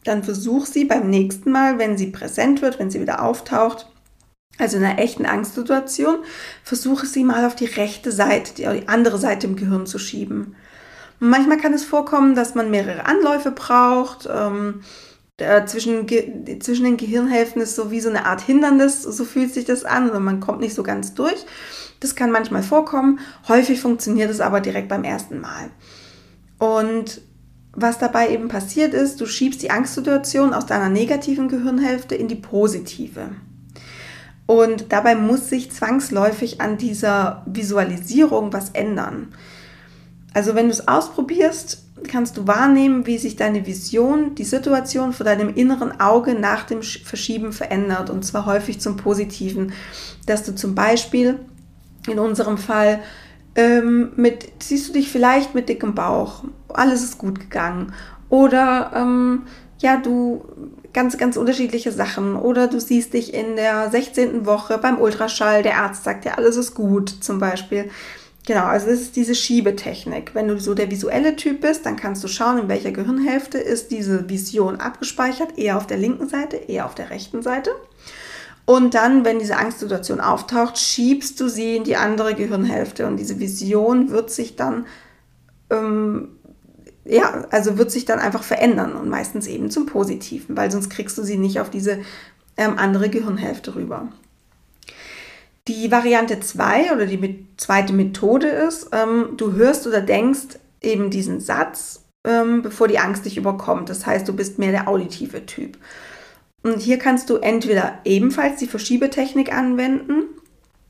[0.05, 3.89] Dann versuch sie beim nächsten Mal, wenn sie präsent wird, wenn sie wieder auftaucht,
[4.57, 6.19] also in einer echten Angstsituation,
[6.63, 10.55] versuche sie mal auf die rechte Seite, die, andere Seite im Gehirn zu schieben.
[11.19, 14.29] Manchmal kann es vorkommen, dass man mehrere Anläufe braucht.
[14.33, 14.83] Ähm,
[15.41, 16.07] äh, zwischen,
[16.59, 20.09] zwischen den Gehirnhälften ist so wie so eine Art Hindernis, so fühlt sich das an,
[20.09, 21.45] oder man kommt nicht so ganz durch.
[21.99, 25.69] Das kann manchmal vorkommen, häufig funktioniert es aber direkt beim ersten Mal.
[26.57, 27.21] Und
[27.73, 32.35] was dabei eben passiert ist, du schiebst die Angstsituation aus deiner negativen Gehirnhälfte in die
[32.35, 33.29] positive.
[34.45, 39.27] Und dabei muss sich zwangsläufig an dieser Visualisierung was ändern.
[40.33, 45.25] Also wenn du es ausprobierst, kannst du wahrnehmen, wie sich deine Vision, die Situation vor
[45.25, 49.73] deinem inneren Auge nach dem Verschieben verändert und zwar häufig zum Positiven.
[50.25, 51.39] Dass du zum Beispiel
[52.07, 52.99] in unserem Fall
[53.55, 57.93] ähm, mit, siehst du dich vielleicht mit dickem Bauch, alles ist gut gegangen
[58.29, 59.43] oder ähm,
[59.79, 60.45] ja, du
[60.93, 64.45] ganz, ganz unterschiedliche Sachen oder du siehst dich in der 16.
[64.45, 67.89] Woche beim Ultraschall, der Arzt sagt ja, alles ist gut zum Beispiel.
[68.49, 70.33] Genau, also das ist diese Schiebetechnik.
[70.33, 73.91] Wenn du so der visuelle Typ bist, dann kannst du schauen, in welcher Gehirnhälfte ist
[73.91, 75.59] diese Vision abgespeichert.
[75.59, 77.69] Eher auf der linken Seite, eher auf der rechten Seite.
[78.65, 83.05] Und dann, wenn diese Angstsituation auftaucht, schiebst du sie in die andere Gehirnhälfte.
[83.05, 84.87] Und diese Vision wird sich dann,
[85.69, 86.29] ähm,
[87.05, 91.19] ja, also wird sich dann einfach verändern und meistens eben zum Positiven, weil sonst kriegst
[91.19, 91.99] du sie nicht auf diese
[92.57, 94.07] ähm, andere Gehirnhälfte rüber.
[95.67, 101.39] Die Variante 2 oder die zweite Methode ist, ähm, du hörst oder denkst eben diesen
[101.39, 103.89] Satz, ähm, bevor die Angst dich überkommt.
[103.89, 105.77] Das heißt, du bist mehr der auditive Typ.
[106.63, 110.23] Und hier kannst du entweder ebenfalls die Verschiebetechnik anwenden.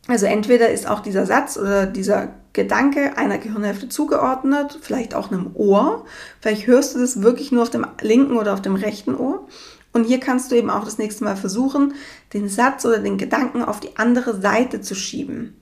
[0.08, 5.52] Also entweder ist auch dieser Satz oder dieser Gedanke einer Gehirnhälfte zugeordnet, vielleicht auch einem
[5.54, 6.06] Ohr.
[6.42, 9.48] Vielleicht hörst du das wirklich nur auf dem linken oder auf dem rechten Ohr.
[9.92, 11.94] Und hier kannst du eben auch das nächste Mal versuchen,
[12.34, 15.60] den Satz oder den Gedanken auf die andere Seite zu schieben.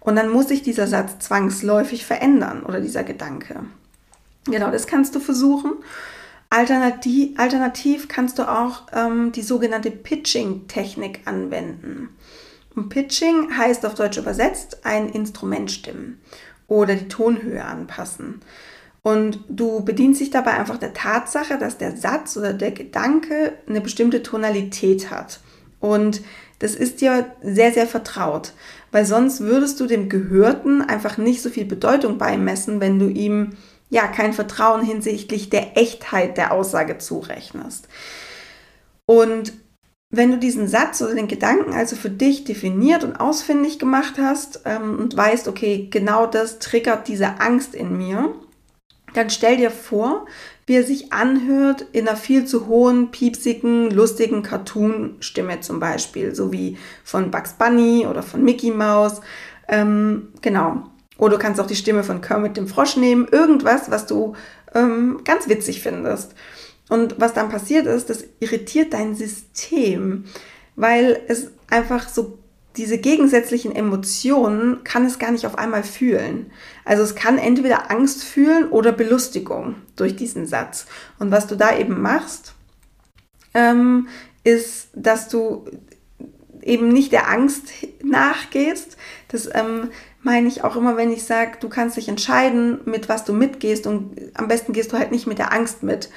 [0.00, 3.64] Und dann muss sich dieser Satz zwangsläufig verändern oder dieser Gedanke.
[4.44, 5.72] Genau, das kannst du versuchen.
[6.48, 12.10] Alternativ, alternativ kannst du auch ähm, die sogenannte Pitching-Technik anwenden.
[12.74, 16.20] Und Pitching heißt auf Deutsch übersetzt ein Instrument stimmen
[16.68, 18.42] oder die Tonhöhe anpassen.
[19.06, 23.80] Und du bedienst dich dabei einfach der Tatsache, dass der Satz oder der Gedanke eine
[23.80, 25.38] bestimmte Tonalität hat.
[25.78, 26.22] Und
[26.58, 28.52] das ist dir sehr, sehr vertraut,
[28.90, 33.52] weil sonst würdest du dem Gehörten einfach nicht so viel Bedeutung beimessen, wenn du ihm
[33.90, 37.86] ja kein Vertrauen hinsichtlich der Echtheit der Aussage zurechnest.
[39.04, 39.52] Und
[40.10, 44.62] wenn du diesen Satz oder den Gedanken also für dich definiert und ausfindig gemacht hast
[44.64, 48.34] ähm, und weißt, okay, genau das triggert diese Angst in mir,
[49.16, 50.26] dann stell dir vor,
[50.66, 56.52] wie er sich anhört in einer viel zu hohen, piepsigen, lustigen Cartoon-Stimme zum Beispiel, so
[56.52, 59.20] wie von Bugs Bunny oder von Mickey Mouse.
[59.68, 60.84] Ähm, genau.
[61.18, 64.34] Oder du kannst auch die Stimme von Kermit dem Frosch nehmen, irgendwas, was du
[64.74, 66.34] ähm, ganz witzig findest.
[66.88, 70.24] Und was dann passiert ist, das irritiert dein System,
[70.76, 72.38] weil es einfach so
[72.76, 76.50] diese gegensätzlichen Emotionen kann es gar nicht auf einmal fühlen.
[76.84, 80.86] Also es kann entweder Angst fühlen oder Belustigung durch diesen Satz.
[81.18, 82.54] Und was du da eben machst,
[83.54, 84.08] ähm,
[84.44, 85.64] ist, dass du
[86.62, 88.96] eben nicht der Angst nachgehst.
[89.28, 89.90] Das ähm,
[90.22, 93.86] meine ich auch immer, wenn ich sage, du kannst dich entscheiden, mit was du mitgehst
[93.86, 96.10] und am besten gehst du halt nicht mit der Angst mit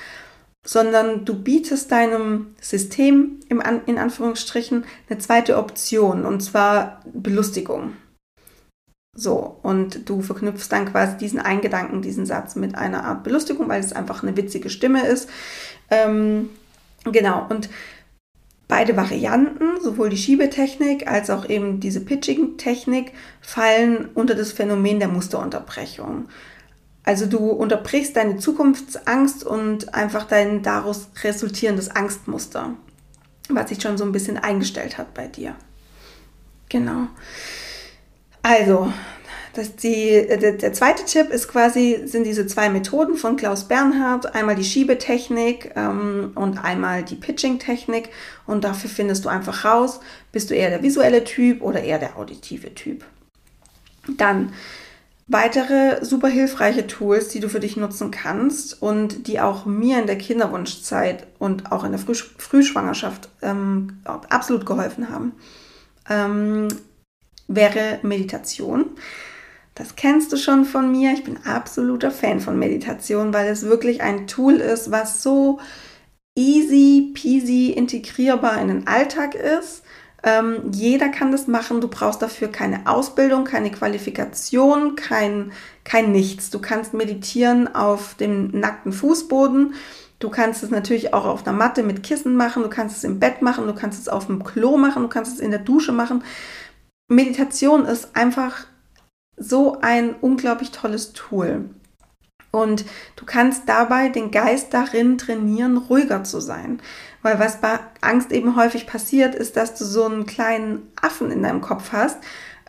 [0.65, 7.93] sondern du bietest deinem System im An in Anführungsstrichen eine zweite Option und zwar Belustigung.
[9.15, 13.81] So, und du verknüpfst dann quasi diesen Eingedanken, diesen Satz mit einer Art Belustigung, weil
[13.81, 15.29] es einfach eine witzige Stimme ist.
[15.89, 16.49] Ähm,
[17.03, 17.69] genau, und
[18.67, 25.09] beide Varianten, sowohl die Schiebetechnik als auch eben diese Pitching-Technik, fallen unter das Phänomen der
[25.09, 26.29] Musterunterbrechung.
[27.09, 32.75] Also du unterbrichst deine Zukunftsangst und einfach dein daraus resultierendes Angstmuster,
[33.49, 35.55] was sich schon so ein bisschen eingestellt hat bei dir.
[36.69, 37.07] Genau.
[38.43, 38.93] Also,
[39.53, 44.35] das die, der, der, zweite Tipp ist quasi, sind diese zwei Methoden von Klaus Bernhard.
[44.35, 48.09] Einmal die Schiebetechnik ähm, und einmal die Pitching-Technik.
[48.45, 49.99] Und dafür findest du einfach raus,
[50.31, 53.03] bist du eher der visuelle Typ oder eher der auditive Typ.
[54.07, 54.53] Dann
[55.29, 60.07] weitere super hilfreiche Tools, die du für dich nutzen kannst und die auch mir in
[60.07, 65.33] der Kinderwunschzeit und auch in der Früh Frühschwangerschaft ähm, absolut geholfen haben,
[66.09, 66.67] ähm,
[67.47, 68.85] wäre Meditation.
[69.75, 71.13] Das kennst du schon von mir.
[71.13, 75.59] Ich bin absoluter Fan von Meditation, weil es wirklich ein Tool ist, was so
[76.35, 79.83] easy peasy integrierbar in den Alltag ist
[80.23, 81.81] ähm, jeder kann das machen.
[81.81, 85.51] Du brauchst dafür keine Ausbildung, keine Qualifikation, kein,
[85.83, 86.49] kein Nichts.
[86.49, 89.73] Du kannst meditieren auf dem nackten Fußboden.
[90.19, 92.63] Du kannst es natürlich auch auf einer Matte mit Kissen machen.
[92.63, 93.67] Du kannst es im Bett machen.
[93.67, 95.03] Du kannst es auf dem Klo machen.
[95.03, 96.23] Du kannst es in der Dusche machen.
[97.07, 98.65] Meditation ist einfach
[99.37, 101.69] so ein unglaublich tolles Tool.
[102.51, 102.83] Und
[103.15, 106.81] du kannst dabei den Geist darin trainieren, ruhiger zu sein.
[107.21, 111.43] Weil was bei Angst eben häufig passiert, ist, dass du so einen kleinen Affen in
[111.43, 112.17] deinem Kopf hast,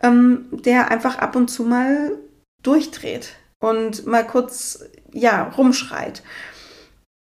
[0.02, 2.18] ähm, der einfach ab und zu mal
[2.62, 6.22] durchdreht und mal kurz, ja, rumschreit.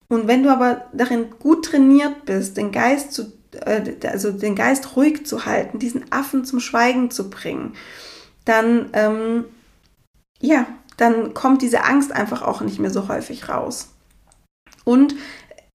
[0.08, 3.32] Und wenn du aber darin gut trainiert bist, den Geist zu,
[3.64, 7.74] äh, also den Geist ruhig zu halten, diesen Affen zum Schweigen zu bringen,
[8.44, 9.44] dann, ähm,
[10.40, 13.90] ja, dann kommt diese Angst einfach auch nicht mehr so häufig raus.
[14.84, 15.14] Und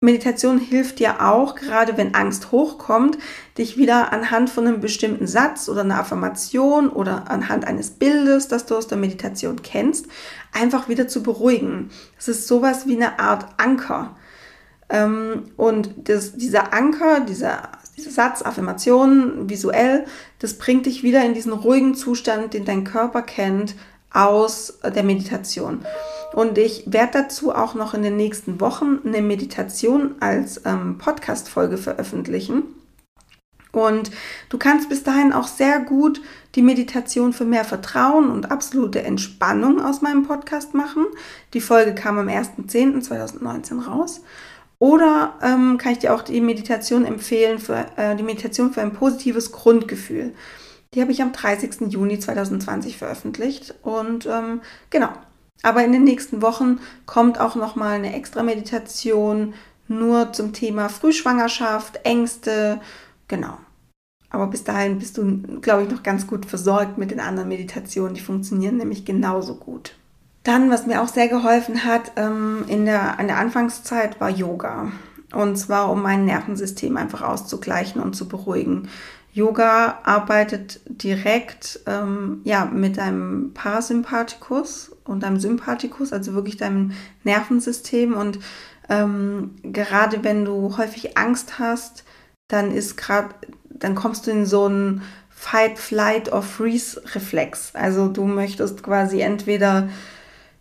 [0.02, 3.18] Meditation hilft dir auch, gerade wenn Angst hochkommt,
[3.56, 8.66] dich wieder anhand von einem bestimmten Satz oder einer Affirmation oder anhand eines Bildes, das
[8.66, 10.06] du aus der Meditation kennst,
[10.52, 11.90] einfach wieder zu beruhigen.
[12.16, 14.16] Das ist sowas wie eine Art Anker.
[14.88, 20.04] Ähm, und das, dieser Anker, dieser, dieser Satz, Affirmation, visuell,
[20.40, 23.76] das bringt dich wieder in diesen ruhigen Zustand, den dein Körper kennt,
[24.12, 25.84] aus der Meditation.
[26.32, 31.76] Und ich werde dazu auch noch in den nächsten Wochen eine Meditation als ähm, Podcast-Folge
[31.76, 32.64] veröffentlichen.
[33.72, 34.10] Und
[34.50, 36.20] du kannst bis dahin auch sehr gut
[36.54, 41.06] die Meditation für mehr Vertrauen und absolute Entspannung aus meinem Podcast machen.
[41.54, 44.20] Die Folge kam am 1.10.2019 raus.
[44.78, 48.92] Oder ähm, kann ich dir auch die Meditation empfehlen, für, äh, die Meditation für ein
[48.92, 50.34] positives Grundgefühl.
[50.92, 51.92] Die habe ich am 30.
[51.92, 53.74] Juni 2020 veröffentlicht.
[53.82, 55.10] Und ähm, genau,
[55.62, 59.54] aber in den nächsten Wochen kommt auch nochmal eine extra Meditation
[59.88, 62.80] nur zum Thema Frühschwangerschaft, Ängste,
[63.28, 63.58] genau.
[64.30, 68.14] Aber bis dahin bist du, glaube ich, noch ganz gut versorgt mit den anderen Meditationen.
[68.14, 69.94] Die funktionieren nämlich genauso gut.
[70.42, 74.90] Dann, was mir auch sehr geholfen hat ähm, in, der, in der Anfangszeit, war Yoga.
[75.34, 78.88] Und zwar, um mein Nervensystem einfach auszugleichen und zu beruhigen.
[79.32, 86.92] Yoga arbeitet direkt ähm, ja, mit deinem Parasympathikus und deinem Sympathikus, also wirklich deinem
[87.24, 88.12] Nervensystem.
[88.12, 88.40] Und
[88.90, 92.04] ähm, gerade wenn du häufig Angst hast,
[92.48, 93.34] dann ist gerade,
[93.70, 97.74] dann kommst du in so einen Fight, Flight or Freeze Reflex.
[97.74, 99.88] Also du möchtest quasi entweder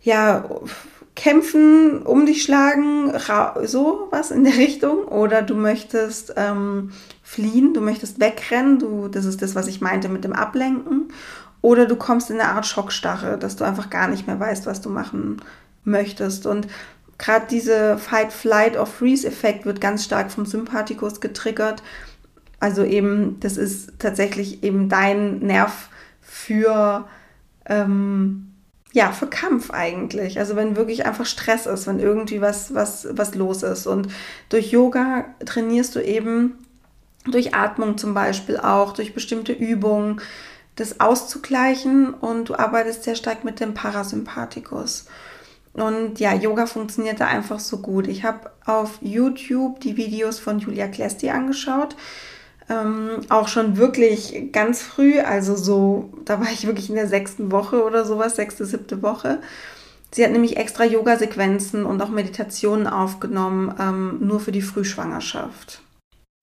[0.00, 0.48] ja
[1.14, 3.12] kämpfen, um dich schlagen,
[3.64, 6.92] so was in der Richtung, oder du möchtest ähm,
[7.32, 11.08] fliehen, du möchtest wegrennen, du, das ist das, was ich meinte mit dem Ablenken,
[11.62, 14.82] oder du kommst in eine Art Schockstarre, dass du einfach gar nicht mehr weißt, was
[14.82, 15.40] du machen
[15.82, 16.44] möchtest.
[16.44, 16.66] Und
[17.16, 21.82] gerade diese Fight, Flight or Freeze-Effekt wird ganz stark vom Sympathikus getriggert.
[22.60, 25.88] Also eben, das ist tatsächlich eben dein Nerv
[26.20, 27.08] für,
[27.64, 28.52] ähm,
[28.92, 30.38] ja, für Kampf eigentlich.
[30.38, 33.86] Also wenn wirklich einfach Stress ist, wenn irgendwie was, was, was los ist.
[33.86, 34.08] Und
[34.50, 36.58] durch Yoga trainierst du eben
[37.24, 40.20] durch Atmung zum Beispiel auch, durch bestimmte Übungen,
[40.76, 45.06] das auszugleichen und du arbeitest sehr stark mit dem Parasympathikus.
[45.74, 48.06] Und ja, Yoga funktioniert da einfach so gut.
[48.06, 51.96] Ich habe auf YouTube die Videos von Julia Klesti angeschaut.
[52.68, 57.50] Ähm, auch schon wirklich ganz früh, also so, da war ich wirklich in der sechsten
[57.50, 59.40] Woche oder sowas, sechste, siebte Woche.
[60.10, 65.82] Sie hat nämlich extra Yoga-Sequenzen und auch Meditationen aufgenommen, ähm, nur für die Frühschwangerschaft.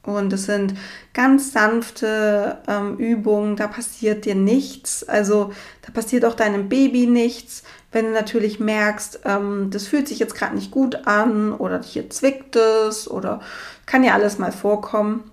[0.04, 0.76] Und es sind
[1.14, 5.04] ganz sanfte ähm, Übungen, da passiert dir nichts.
[5.04, 7.64] Also da passiert auch deinem Baby nichts.
[7.92, 12.10] Wenn du natürlich merkst, ähm, das fühlt sich jetzt gerade nicht gut an oder hier
[12.10, 13.42] zwickt es oder
[13.86, 15.32] kann ja alles mal vorkommen,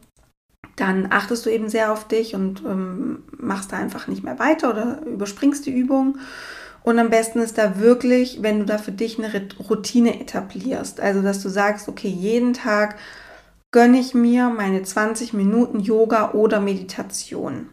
[0.75, 4.71] dann achtest du eben sehr auf dich und ähm, machst da einfach nicht mehr weiter
[4.71, 6.19] oder überspringst die Übung.
[6.83, 11.01] Und am besten ist da wirklich, wenn du da für dich eine Routine etablierst.
[11.01, 12.97] Also, dass du sagst, okay, jeden Tag
[13.77, 17.69] gönne ich mir meine 20 Minuten Yoga oder Meditation.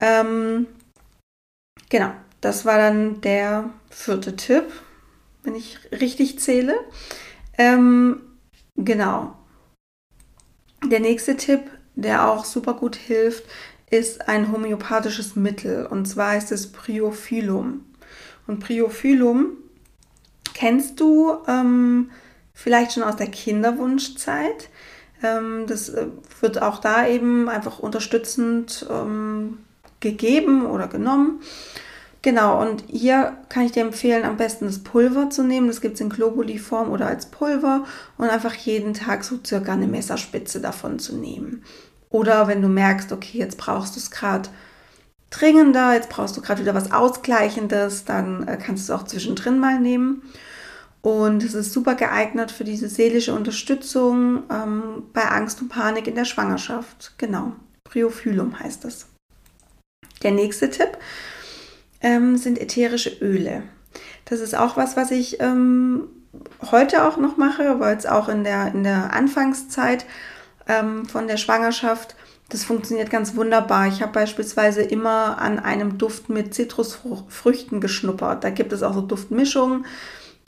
[0.00, 0.66] Ähm,
[1.90, 2.10] genau,
[2.40, 4.64] das war dann der vierte Tipp,
[5.42, 6.74] wenn ich richtig zähle.
[7.58, 8.22] Ähm,
[8.76, 9.36] genau.
[10.82, 11.60] Der nächste Tipp,
[11.94, 13.44] der auch super gut hilft,
[13.90, 15.84] ist ein homöopathisches Mittel.
[15.84, 17.84] Und zwar ist es Priophyllum.
[18.46, 19.58] Und Priophyllum
[20.54, 22.10] kennst du ähm,
[22.54, 24.70] vielleicht schon aus der Kinderwunschzeit.
[25.22, 26.06] Ähm, das äh,
[26.40, 29.58] wird auch da eben einfach unterstützend ähm,
[30.00, 31.40] gegeben oder genommen.
[32.22, 35.66] Genau, und hier kann ich dir empfehlen, am besten das Pulver zu nehmen.
[35.66, 37.84] Das gibt es in Globuli-Form oder als Pulver
[38.16, 41.62] und einfach jeden Tag so circa eine Messerspitze davon zu nehmen.
[42.08, 44.48] Oder wenn du merkst, okay, jetzt brauchst du es gerade
[45.28, 49.58] dringender, jetzt brauchst du gerade wieder was Ausgleichendes, dann äh, kannst du es auch zwischendrin
[49.58, 50.22] mal nehmen.
[51.04, 56.14] Und es ist super geeignet für diese seelische Unterstützung ähm, bei Angst und Panik in
[56.14, 57.12] der Schwangerschaft.
[57.18, 57.52] Genau,
[57.84, 59.08] Priophyllum heißt es.
[60.22, 60.96] Der nächste Tipp
[62.00, 63.64] ähm, sind ätherische Öle.
[64.24, 66.08] Das ist auch was, was ich ähm,
[66.72, 70.06] heute auch noch mache, weil es auch in der, in der Anfangszeit
[70.66, 72.16] ähm, von der Schwangerschaft,
[72.48, 73.88] das funktioniert ganz wunderbar.
[73.88, 78.42] Ich habe beispielsweise immer an einem Duft mit Zitrusfrüchten geschnuppert.
[78.42, 79.84] Da gibt es auch so Duftmischungen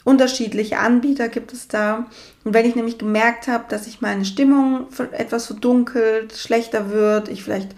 [0.07, 2.05] unterschiedliche Anbieter gibt es da.
[2.45, 7.43] Und wenn ich nämlich gemerkt habe, dass sich meine Stimmung etwas verdunkelt, schlechter wird, ich
[7.43, 7.75] vielleicht,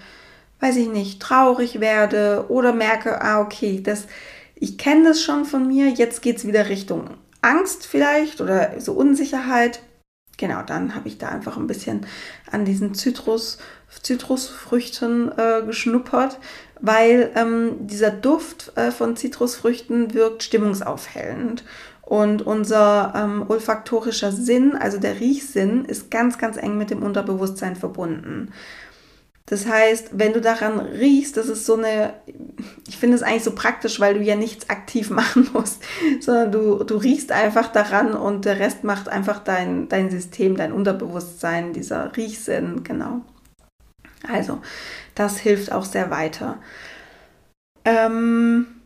[0.60, 4.06] weiß ich nicht, traurig werde oder merke, ah, okay, das,
[4.54, 7.10] ich kenne das schon von mir, jetzt geht es wieder Richtung
[7.42, 9.82] Angst vielleicht oder so Unsicherheit.
[10.38, 12.06] Genau, dann habe ich da einfach ein bisschen
[12.52, 13.58] an diesen Zitrus,
[14.04, 16.38] Zitrusfrüchten äh, geschnuppert,
[16.80, 21.64] weil ähm, dieser Duft äh, von Zitrusfrüchten wirkt stimmungsaufhellend.
[22.10, 27.76] Und unser ähm, olfaktorischer Sinn, also der Riechsinn, ist ganz, ganz eng mit dem Unterbewusstsein
[27.76, 28.52] verbunden.
[29.46, 32.16] Das heißt, wenn du daran riechst, das ist so eine,
[32.88, 35.84] ich finde es eigentlich so praktisch, weil du ja nichts aktiv machen musst,
[36.20, 40.74] sondern du, du riechst einfach daran und der Rest macht einfach dein, dein System, dein
[40.74, 43.22] Unterbewusstsein, dieser Riechsinn, genau.
[44.28, 44.62] Also,
[45.14, 46.58] das hilft auch sehr weiter.
[47.86, 48.79] Ähm,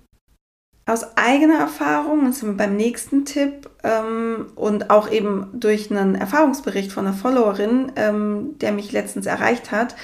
[0.85, 6.15] aus eigener Erfahrung, das sind wir beim nächsten Tipp, ähm, und auch eben durch einen
[6.15, 9.95] Erfahrungsbericht von einer Followerin, ähm, der mich letztens erreicht hat,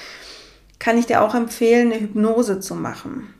[0.78, 3.34] kann ich dir auch empfehlen, eine Hypnose zu machen.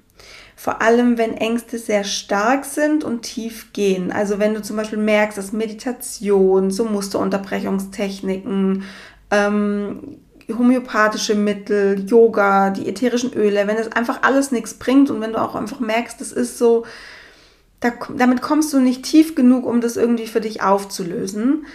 [0.54, 4.12] Vor allem, wenn Ängste sehr stark sind und tief gehen.
[4.12, 8.84] Also wenn du zum Beispiel merkst, dass Meditation, so Musterunterbrechungstechniken,
[9.30, 10.18] ähm,
[10.50, 15.40] homöopathische Mittel, Yoga, die ätherischen Öle, wenn das einfach alles nichts bringt und wenn du
[15.40, 16.84] auch einfach merkst, das ist so,
[17.80, 21.66] da, damit kommst du nicht tief genug, um das irgendwie für dich aufzulösen,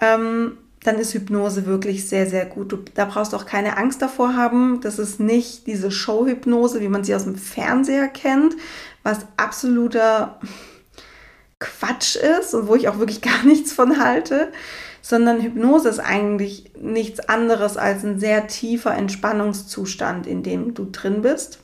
[0.00, 2.72] ähm, dann ist Hypnose wirklich sehr, sehr gut.
[2.72, 4.80] Du, da brauchst du auch keine Angst davor haben.
[4.82, 8.56] Das ist nicht diese Showhypnose, wie man sie aus dem Fernseher kennt,
[9.04, 10.40] was absoluter
[11.60, 14.50] Quatsch ist und wo ich auch wirklich gar nichts von halte,
[15.00, 21.22] sondern Hypnose ist eigentlich nichts anderes als ein sehr tiefer Entspannungszustand, in dem du drin
[21.22, 21.61] bist.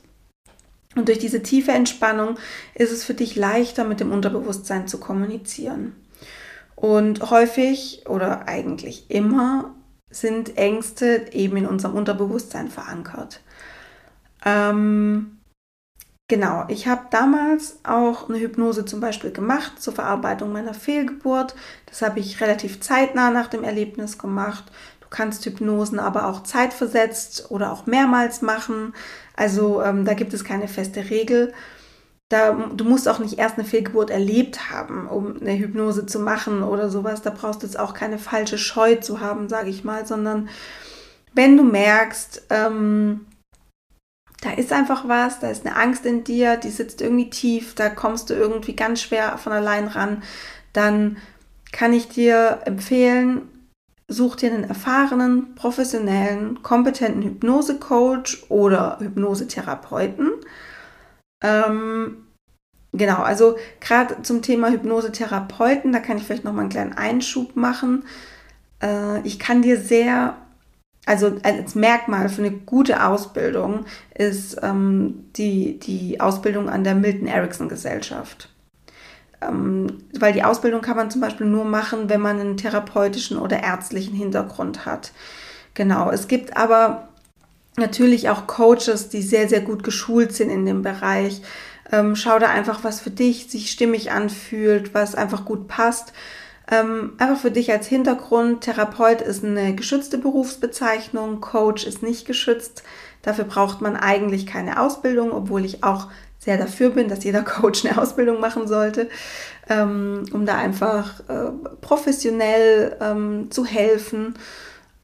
[0.95, 2.37] Und durch diese tiefe Entspannung
[2.73, 5.95] ist es für dich leichter, mit dem Unterbewusstsein zu kommunizieren.
[6.75, 9.75] Und häufig oder eigentlich immer
[10.09, 13.41] sind Ängste eben in unserem Unterbewusstsein verankert.
[14.43, 15.39] Ähm,
[16.27, 21.53] genau, ich habe damals auch eine Hypnose zum Beispiel gemacht zur Verarbeitung meiner Fehlgeburt.
[21.85, 24.71] Das habe ich relativ zeitnah nach dem Erlebnis gemacht.
[25.09, 28.93] Du kannst Hypnosen aber auch zeitversetzt oder auch mehrmals machen.
[29.35, 31.53] Also ähm, da gibt es keine feste Regel
[32.29, 36.61] da, du musst auch nicht erst eine Fehlgeburt erlebt haben, um eine Hypnose zu machen
[36.61, 37.23] oder sowas.
[37.23, 40.47] Da brauchst du jetzt auch keine falsche Scheu zu haben, sage ich mal, sondern
[41.33, 43.25] wenn du merkst, ähm,
[44.41, 47.89] da ist einfach was, da ist eine Angst in dir, die sitzt irgendwie tief, da
[47.89, 50.23] kommst du irgendwie ganz schwer von allein ran,
[50.71, 51.17] dann
[51.71, 53.41] kann ich dir empfehlen,
[54.09, 60.31] such dir einen erfahrenen, professionellen, kompetenten Hypnosecoach oder Hypnosetherapeuten
[61.41, 62.25] ähm,
[62.91, 67.55] genau, also gerade zum Thema Hypnosetherapeuten, da kann ich vielleicht noch mal einen kleinen Einschub
[67.55, 68.03] machen.
[68.81, 70.37] Äh, ich kann dir sehr,
[71.05, 77.27] also als Merkmal für eine gute Ausbildung ist ähm, die, die Ausbildung an der Milton
[77.27, 78.49] Erickson Gesellschaft.
[79.41, 83.63] Ähm, weil die Ausbildung kann man zum Beispiel nur machen, wenn man einen therapeutischen oder
[83.63, 85.11] ärztlichen Hintergrund hat.
[85.73, 87.09] Genau, es gibt aber
[87.77, 91.41] natürlich auch Coaches, die sehr, sehr gut geschult sind in dem Bereich.
[91.91, 96.13] Ähm, schau da einfach, was für dich sich stimmig anfühlt, was einfach gut passt.
[96.71, 102.83] Ähm, einfach für dich als Hintergrund, Therapeut ist eine geschützte Berufsbezeichnung, Coach ist nicht geschützt.
[103.23, 106.07] Dafür braucht man eigentlich keine Ausbildung, obwohl ich auch
[106.39, 109.09] sehr dafür bin, dass jeder Coach eine Ausbildung machen sollte,
[109.69, 114.35] ähm, um da einfach äh, professionell ähm, zu helfen.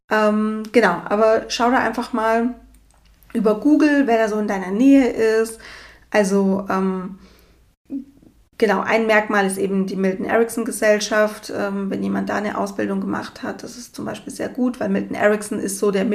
[0.09, 2.55] Ähm, genau, aber schau da einfach mal,
[3.35, 5.59] über Google, wer da so in deiner Nähe ist.
[6.09, 7.19] Also ähm,
[8.57, 11.51] genau, ein Merkmal ist eben die Milton Erickson Gesellschaft.
[11.55, 14.89] Ähm, wenn jemand da eine Ausbildung gemacht hat, das ist zum Beispiel sehr gut, weil
[14.89, 16.05] Milton Erickson ist so der,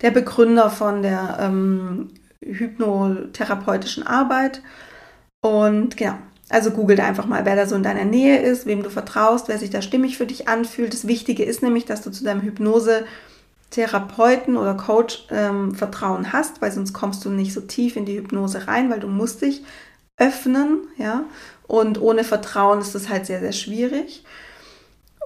[0.00, 2.10] der Begründer von der ähm,
[2.42, 4.62] hypnotherapeutischen Arbeit.
[5.40, 6.14] Und genau,
[6.48, 9.48] also google da einfach mal, wer da so in deiner Nähe ist, wem du vertraust,
[9.48, 10.92] wer sich da stimmig für dich anfühlt.
[10.92, 13.04] Das Wichtige ist nämlich, dass du zu deinem Hypnose
[13.70, 18.16] Therapeuten oder Coach ähm, Vertrauen hast, weil sonst kommst du nicht so tief in die
[18.16, 19.62] Hypnose rein, weil du musst dich
[20.16, 21.24] öffnen, ja.
[21.66, 24.24] Und ohne Vertrauen ist das halt sehr, sehr schwierig.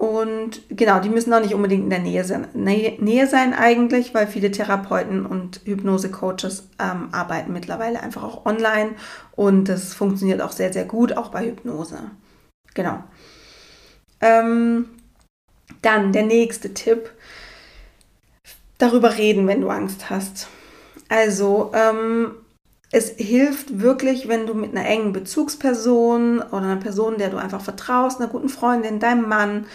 [0.04, 4.26] Und genau, die müssen auch nicht unbedingt in der Nähe sein, Nähe, sein eigentlich, weil
[4.26, 8.96] viele Therapeuten und Hypnose-Coaches ähm, arbeiten mittlerweile einfach auch online
[9.34, 12.10] und das funktioniert auch sehr, sehr gut, auch bei Hypnose.
[12.74, 13.02] Genau.
[14.20, 14.90] Ähm,
[15.80, 17.10] dann der nächste Tipp
[18.76, 20.48] darüber reden, wenn du Angst hast.
[21.08, 22.32] Also, ähm,
[22.94, 27.60] es hilft wirklich, wenn du mit einer engen Bezugsperson oder einer Person, der du einfach
[27.60, 29.66] vertraust, einer guten Freundin, deinem Mann,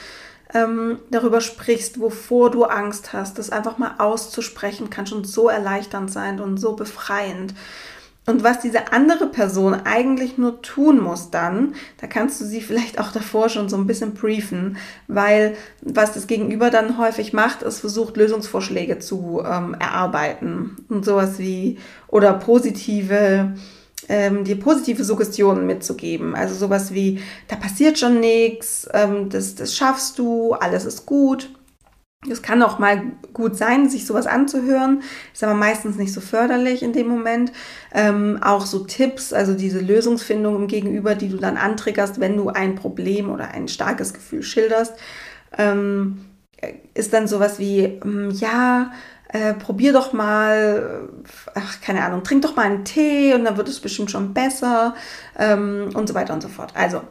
[0.53, 3.37] ähm, darüber sprichst, wovor du Angst hast.
[3.37, 7.53] Das einfach mal auszusprechen kann schon so erleichternd sein und so befreiend.
[8.29, 12.99] Und was diese andere Person eigentlich nur tun muss dann, da kannst du sie vielleicht
[12.99, 14.77] auch davor schon so ein bisschen briefen,
[15.07, 21.39] weil was das Gegenüber dann häufig macht, ist versucht Lösungsvorschläge zu ähm, erarbeiten und sowas
[21.39, 23.55] wie oder positive
[24.07, 26.35] ähm, dir positive Suggestionen mitzugeben.
[26.35, 31.49] Also sowas wie, da passiert schon nichts, ähm, das, das schaffst du, alles ist gut.
[32.27, 35.03] Es kann auch mal gut sein, sich sowas anzuhören,
[35.33, 37.53] ist aber meistens nicht so förderlich in dem Moment.
[37.93, 42.49] Ähm, auch so Tipps, also diese Lösungsfindung im Gegenüber, die du dann antriggerst, wenn du
[42.49, 44.95] ein Problem oder ein starkes Gefühl schilderst,
[45.57, 46.25] ähm,
[46.93, 48.91] ist dann sowas wie, ähm, ja,
[49.29, 51.07] äh, probier doch mal,
[51.55, 54.93] ach, keine Ahnung, trink doch mal einen Tee und dann wird es bestimmt schon besser
[55.37, 56.73] ähm, und so weiter und so fort.
[56.75, 57.01] Also,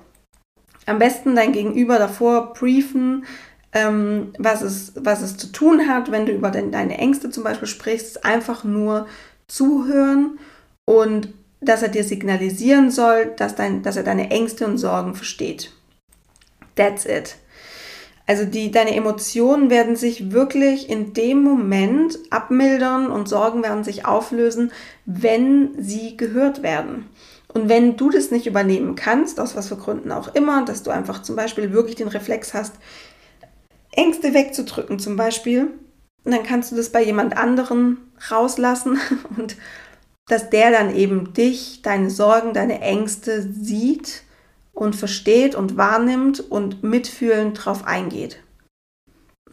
[0.84, 3.24] am besten dein Gegenüber davor briefen,
[3.72, 7.44] ähm, was, es, was es zu tun hat, wenn du über de deine Ängste zum
[7.44, 9.06] Beispiel sprichst, einfach nur
[9.46, 10.38] zuhören
[10.84, 15.72] und dass er dir signalisieren soll, dass, dein, dass er deine Ängste und Sorgen versteht.
[16.76, 17.36] That's it.
[18.26, 24.04] Also die, deine Emotionen werden sich wirklich in dem Moment abmildern und Sorgen werden sich
[24.04, 24.70] auflösen,
[25.06, 27.06] wenn sie gehört werden.
[27.54, 30.90] Und wenn du das nicht übernehmen kannst, aus was für Gründen auch immer, dass du
[30.90, 32.74] einfach zum Beispiel wirklich den Reflex hast,
[33.98, 35.72] Ängste wegzudrücken zum Beispiel.
[36.24, 37.98] Und dann kannst du das bei jemand anderen
[38.30, 38.98] rauslassen
[39.36, 39.56] und
[40.28, 44.22] dass der dann eben dich, deine Sorgen, deine Ängste sieht
[44.72, 48.40] und versteht und wahrnimmt und mitfühlend drauf eingeht.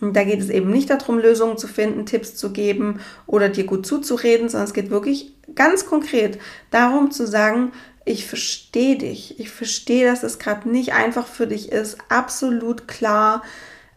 [0.02, 3.64] Und da geht es eben nicht darum, Lösungen zu finden, Tipps zu geben oder dir
[3.64, 6.38] gut zuzureden, sondern es geht wirklich ganz konkret
[6.70, 7.72] darum zu sagen,
[8.04, 9.40] ich verstehe dich.
[9.40, 11.98] Ich verstehe, dass es gerade nicht einfach für dich ist.
[12.10, 13.42] Absolut klar.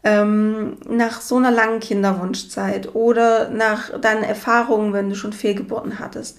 [0.09, 6.39] Ähm, nach so einer langen Kinderwunschzeit oder nach deinen Erfahrungen, wenn du schon Fehlgeburten hattest.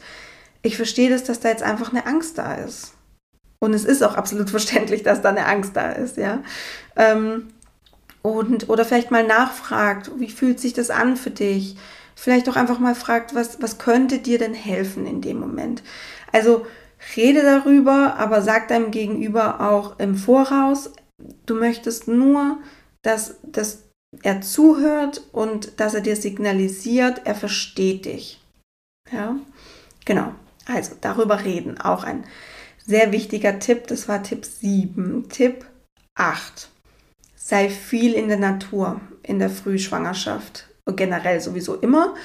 [0.63, 2.93] Ich verstehe das, dass da jetzt einfach eine Angst da ist.
[3.59, 6.41] Und es ist auch absolut verständlich, dass da eine Angst da ist, ja.
[6.95, 7.49] Ähm,
[8.24, 11.78] und, oder vielleicht mal nachfragt, wie fühlt sich das an für dich?
[12.15, 15.84] Vielleicht auch einfach mal fragt, was, was könnte dir denn helfen in dem Moment?
[16.34, 16.65] Also
[17.15, 20.91] rede darüber, aber sag deinem Gegenüber auch im Voraus,
[21.45, 22.57] du möchtest nur,
[23.04, 23.84] dass, dass
[24.24, 28.41] er zuhört und dass er dir signalisiert, er versteht dich.
[29.12, 29.36] Ja,
[30.06, 30.34] genau.
[30.66, 31.80] Also darüber reden.
[31.80, 32.26] Auch ein
[32.86, 33.88] sehr wichtiger Tipp.
[33.88, 35.30] Das war Tipp 7.
[35.30, 35.66] Tipp
[36.16, 36.70] 8
[37.50, 40.68] sei viel in der Natur in der Frühschwangerschaft.
[40.95, 42.16] Generell sowieso immer.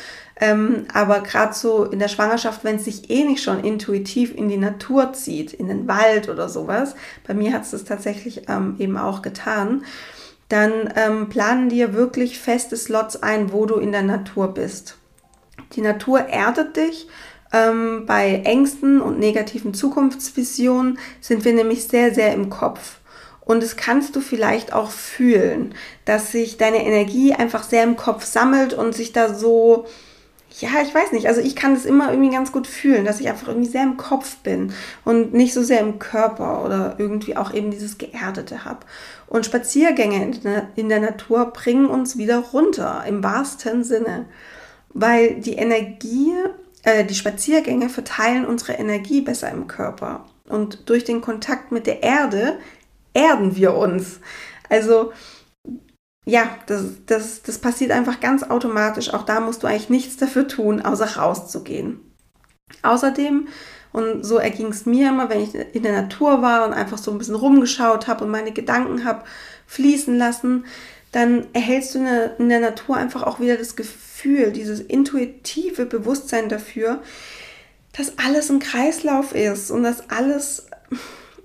[0.41, 4.49] Ähm, aber gerade so in der Schwangerschaft, wenn es sich eh nicht schon intuitiv in
[4.49, 6.95] die Natur zieht, in den Wald oder sowas,
[7.27, 9.85] bei mir hat es das tatsächlich ähm, eben auch getan,
[10.49, 14.97] dann ähm, planen dir wirklich feste Slots ein, wo du in der Natur bist.
[15.73, 17.09] Die Natur erdet dich.
[17.53, 22.99] Ähm, bei Ängsten und negativen Zukunftsvisionen sind wir nämlich sehr, sehr im Kopf.
[23.45, 25.75] Und das kannst du vielleicht auch fühlen,
[26.05, 29.87] dass sich deine Energie einfach sehr im Kopf sammelt und sich da so,
[30.61, 33.29] ja, ich weiß nicht, also ich kann das immer irgendwie ganz gut fühlen, dass ich
[33.29, 34.73] einfach irgendwie sehr im Kopf bin
[35.05, 38.81] und nicht so sehr im Körper oder irgendwie auch eben dieses Geerdete habe.
[39.27, 44.27] Und Spaziergänge in der Natur bringen uns wieder runter, im wahrsten Sinne,
[44.91, 46.33] weil die Energie,
[46.85, 50.25] äh, die Spaziergänge verteilen unsere Energie besser im Körper.
[50.49, 52.59] Und durch den Kontakt mit der Erde
[53.13, 54.21] erden wir uns.
[54.69, 55.13] Also
[56.25, 59.13] ja, das, das, das passiert einfach ganz automatisch.
[59.13, 62.01] Auch da musst du eigentlich nichts dafür tun, außer rauszugehen.
[62.83, 63.49] Außerdem,
[63.93, 67.11] und so erging es mir immer, wenn ich in der Natur war und einfach so
[67.11, 69.25] ein bisschen rumgeschaut habe und meine Gedanken habe
[69.67, 70.65] fließen lassen,
[71.13, 71.99] dann erhältst du
[72.39, 77.03] in der, Natur einfach auch wieder das Gefühl, dieses intuitive Bewusstsein dafür,
[77.97, 80.67] dass alles ein Kreislauf ist und dass alles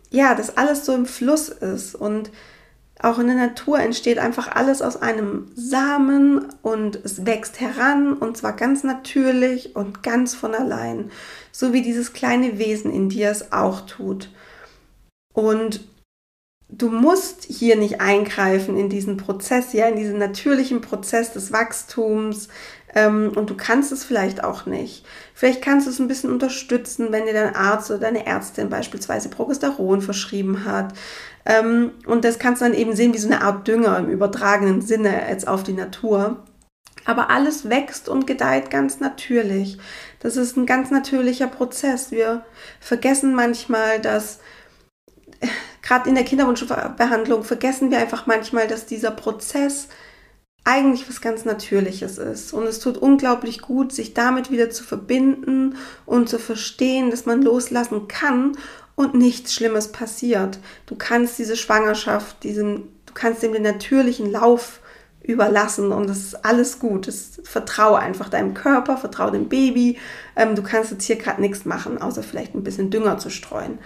[0.09, 2.31] ja, dass alles so im Fluss ist und
[3.01, 8.35] auch in der Natur entsteht einfach alles aus einem Samen und es wächst heran und
[8.35, 11.09] zwar ganz natürlich und ganz von allein,
[11.51, 14.29] so wie dieses kleine Wesen in dir es auch tut.
[15.33, 15.81] Und
[16.67, 22.49] du musst hier nicht eingreifen in diesen Prozess, ja, in diesen natürlichen Prozess des Wachstums,
[22.95, 25.05] ähm, und du kannst es vielleicht auch nicht.
[25.39, 29.29] Vielleicht kannst du es ein bisschen unterstützen, wenn dir dein Arzt oder deine Ärztin beispielsweise
[29.29, 30.93] Progesteron verschrieben hat.
[31.45, 34.81] Ähm, und das kannst du dann eben sehen wie so eine Art Dünger im übertragenen
[34.81, 36.43] Sinne jetzt auf die Natur.
[37.05, 39.77] Aber alles wächst und gedeiht ganz natürlich.
[40.19, 42.11] Das ist ein ganz natürlicher Prozess.
[42.11, 42.43] Wir
[42.81, 44.39] vergessen manchmal, dass
[45.39, 45.47] äh,
[45.81, 49.87] gerade in der Kinderwunschbehandlung vergessen wir einfach manchmal, dass dieser Prozess
[50.63, 52.53] eigentlich was ganz Natürliches ist.
[52.53, 57.41] Und es tut unglaublich gut, sich damit wieder zu verbinden und zu verstehen, dass man
[57.41, 58.57] loslassen kann
[58.95, 60.59] und nichts Schlimmes passiert.
[60.85, 64.81] Du kannst diese Schwangerschaft, diesen, du kannst dem den natürlichen Lauf
[65.21, 67.07] überlassen und das ist alles gut.
[67.07, 69.97] Das, vertraue einfach deinem Körper, vertraue dem Baby.
[70.35, 73.79] Ähm, du kannst jetzt hier gerade nichts machen, außer vielleicht ein bisschen Dünger zu streuen.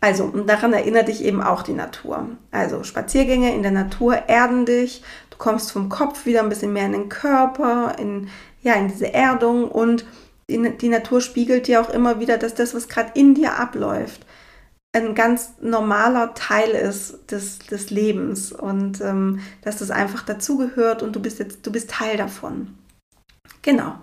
[0.00, 2.26] Also, und daran erinnert dich eben auch die Natur.
[2.50, 5.02] Also, Spaziergänge in der Natur erden dich,
[5.40, 8.28] kommst vom Kopf wieder ein bisschen mehr in den Körper, in,
[8.62, 10.04] ja, in diese Erdung und
[10.48, 14.24] die, die Natur spiegelt dir auch immer wieder, dass das, was gerade in dir abläuft,
[14.92, 21.14] ein ganz normaler Teil ist des, des Lebens und ähm, dass das einfach dazugehört und
[21.14, 22.76] du bist jetzt, du bist Teil davon.
[23.62, 23.94] Genau.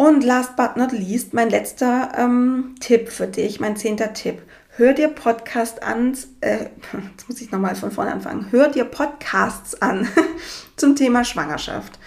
[0.00, 4.42] Und last but not least, mein letzter ähm, Tipp für dich, mein zehnter Tipp
[4.78, 6.66] hör dir Podcast an, äh,
[7.10, 10.08] jetzt muss ich nochmal von vorne anfangen, hör dir Podcasts an
[10.76, 11.98] zum Thema Schwangerschaft.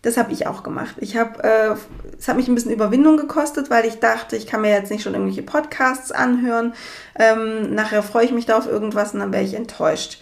[0.00, 0.96] Das habe ich auch gemacht.
[0.98, 1.74] Ich habe, äh,
[2.18, 5.02] es hat mich ein bisschen Überwindung gekostet, weil ich dachte, ich kann mir jetzt nicht
[5.02, 6.74] schon irgendwelche Podcasts anhören.
[7.18, 10.20] Ähm, nachher freue ich mich da auf irgendwas und dann wäre ich enttäuscht.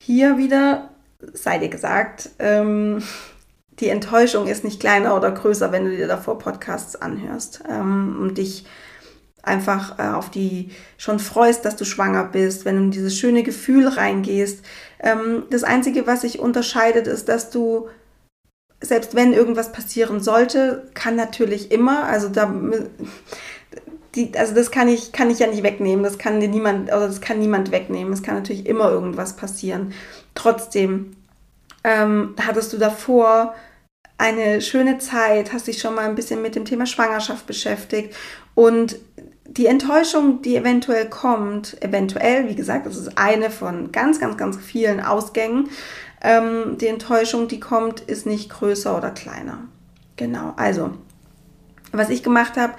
[0.00, 0.90] Hier wieder
[1.32, 3.02] sei dir gesagt, ähm,
[3.80, 8.38] die Enttäuschung ist nicht kleiner oder größer, wenn du dir davor Podcasts anhörst ähm, und
[8.38, 8.66] dich
[9.42, 13.42] einfach äh, auf die schon freust, dass du schwanger bist, wenn du in dieses schöne
[13.42, 14.64] Gefühl reingehst.
[15.00, 17.88] Ähm, das Einzige, was sich unterscheidet, ist, dass du,
[18.80, 22.52] selbst wenn irgendwas passieren sollte, kann natürlich immer, also da,
[24.14, 27.06] die, also das kann ich, kann ich ja nicht wegnehmen, das kann dir niemand, also
[27.06, 28.12] das kann niemand wegnehmen.
[28.12, 29.92] Es kann natürlich immer irgendwas passieren.
[30.34, 31.16] Trotzdem
[31.84, 33.54] ähm, hattest du davor
[34.18, 38.14] eine schöne Zeit, hast dich schon mal ein bisschen mit dem Thema Schwangerschaft beschäftigt
[38.54, 38.98] und
[39.48, 44.58] die Enttäuschung, die eventuell kommt, eventuell, wie gesagt, das ist eine von ganz, ganz, ganz
[44.58, 45.70] vielen Ausgängen.
[46.22, 49.62] Ähm, die Enttäuschung, die kommt, ist nicht größer oder kleiner.
[50.16, 50.90] Genau, also,
[51.92, 52.74] was ich gemacht habe,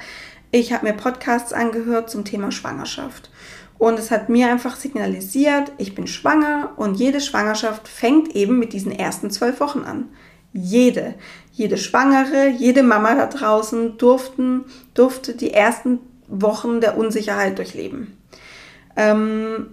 [0.52, 3.32] ich habe mir Podcasts angehört zum Thema Schwangerschaft.
[3.80, 8.74] Und es hat mir einfach signalisiert, ich bin schwanger und jede Schwangerschaft fängt eben mit
[8.74, 10.10] diesen ersten zwölf Wochen an.
[10.52, 11.16] Jede,
[11.54, 16.00] jede Schwangere, jede Mama da draußen durften, durfte die ersten
[16.30, 18.18] Wochen der Unsicherheit durchleben.
[18.96, 19.68] Ähm,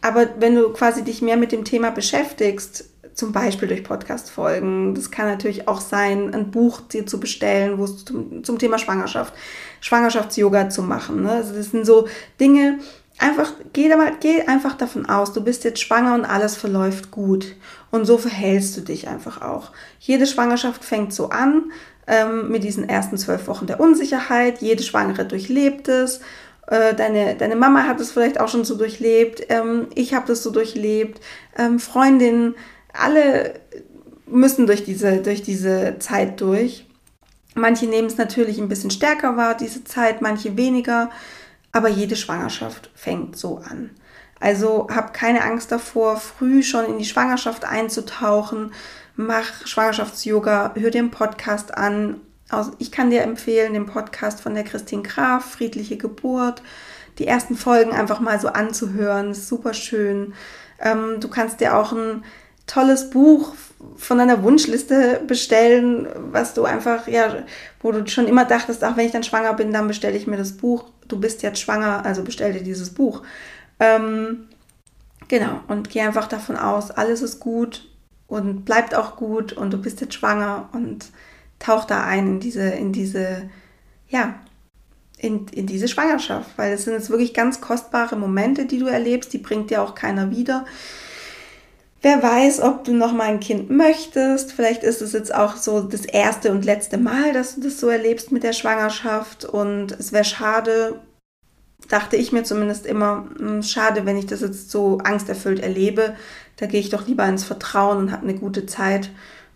[0.00, 2.84] aber wenn du quasi dich mehr mit dem Thema beschäftigst,
[3.14, 7.84] zum Beispiel durch Podcast-Folgen, das kann natürlich auch sein, ein Buch dir zu bestellen, wo
[7.84, 9.34] es zum, zum Thema Schwangerschaft,
[9.80, 11.24] Schwangerschafts-Yoga zu machen.
[11.24, 11.32] Ne?
[11.32, 12.06] Also das sind so
[12.38, 12.78] Dinge,
[13.18, 17.56] einfach, geh, mal, geh einfach davon aus, du bist jetzt schwanger und alles verläuft gut.
[17.90, 19.72] Und so verhältst du dich einfach auch.
[19.98, 21.72] Jede Schwangerschaft fängt so an
[22.08, 24.60] ähm, mit diesen ersten zwölf Wochen der Unsicherheit.
[24.60, 26.20] Jede Schwangere durchlebt es.
[26.66, 29.42] Äh, deine, deine Mama hat es vielleicht auch schon so durchlebt.
[29.50, 31.20] Ähm, ich habe das so durchlebt.
[31.56, 32.54] Ähm, Freundinnen,
[32.92, 33.60] alle
[34.26, 36.86] müssen durch diese, durch diese Zeit durch.
[37.54, 41.10] Manche nehmen es natürlich ein bisschen stärker wahr, diese Zeit, manche weniger.
[41.72, 43.90] Aber jede Schwangerschaft fängt so an.
[44.40, 48.72] Also hab keine Angst davor, früh schon in die Schwangerschaft einzutauchen
[49.18, 52.20] mach Schwangerschafts-Yoga, hör dir einen Podcast an.
[52.48, 56.62] Also ich kann dir empfehlen, den Podcast von der Christine Graf, Friedliche Geburt,
[57.18, 59.32] die ersten Folgen einfach mal so anzuhören.
[59.32, 60.34] ist super schön.
[60.80, 62.22] Ähm, du kannst dir auch ein
[62.68, 63.54] tolles Buch
[63.96, 67.42] von deiner Wunschliste bestellen, was du einfach, ja,
[67.80, 70.36] wo du schon immer dachtest, ach, wenn ich dann schwanger bin, dann bestelle ich mir
[70.36, 70.84] das Buch.
[71.08, 73.22] Du bist jetzt schwanger, also bestell dir dieses Buch.
[73.80, 74.46] Ähm,
[75.26, 77.88] genau, und geh einfach davon aus, alles ist gut,
[78.28, 81.06] und bleibt auch gut und du bist jetzt schwanger und
[81.58, 83.50] tauch da ein in diese, in diese,
[84.08, 84.38] ja,
[85.16, 89.32] in, in diese Schwangerschaft, weil es sind jetzt wirklich ganz kostbare Momente, die du erlebst,
[89.32, 90.64] die bringt dir auch keiner wieder.
[92.00, 94.52] Wer weiß, ob du noch mal ein Kind möchtest.
[94.52, 97.88] Vielleicht ist es jetzt auch so das erste und letzte Mal, dass du das so
[97.88, 99.44] erlebst mit der Schwangerschaft.
[99.44, 101.00] Und es wäre schade,
[101.88, 106.14] dachte ich mir zumindest immer, hm, schade, wenn ich das jetzt so angsterfüllt erlebe,
[106.58, 109.10] da gehe ich doch lieber ins Vertrauen und habe eine gute Zeit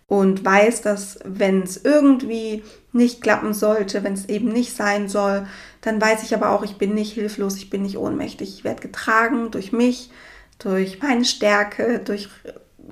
[0.07, 5.47] und weiß, dass wenn es irgendwie nicht klappen sollte, wenn es eben nicht sein soll,
[5.81, 8.49] dann weiß ich aber auch, ich bin nicht hilflos, ich bin nicht ohnmächtig.
[8.49, 10.11] Ich werde getragen durch mich,
[10.59, 12.29] durch meine Stärke, durch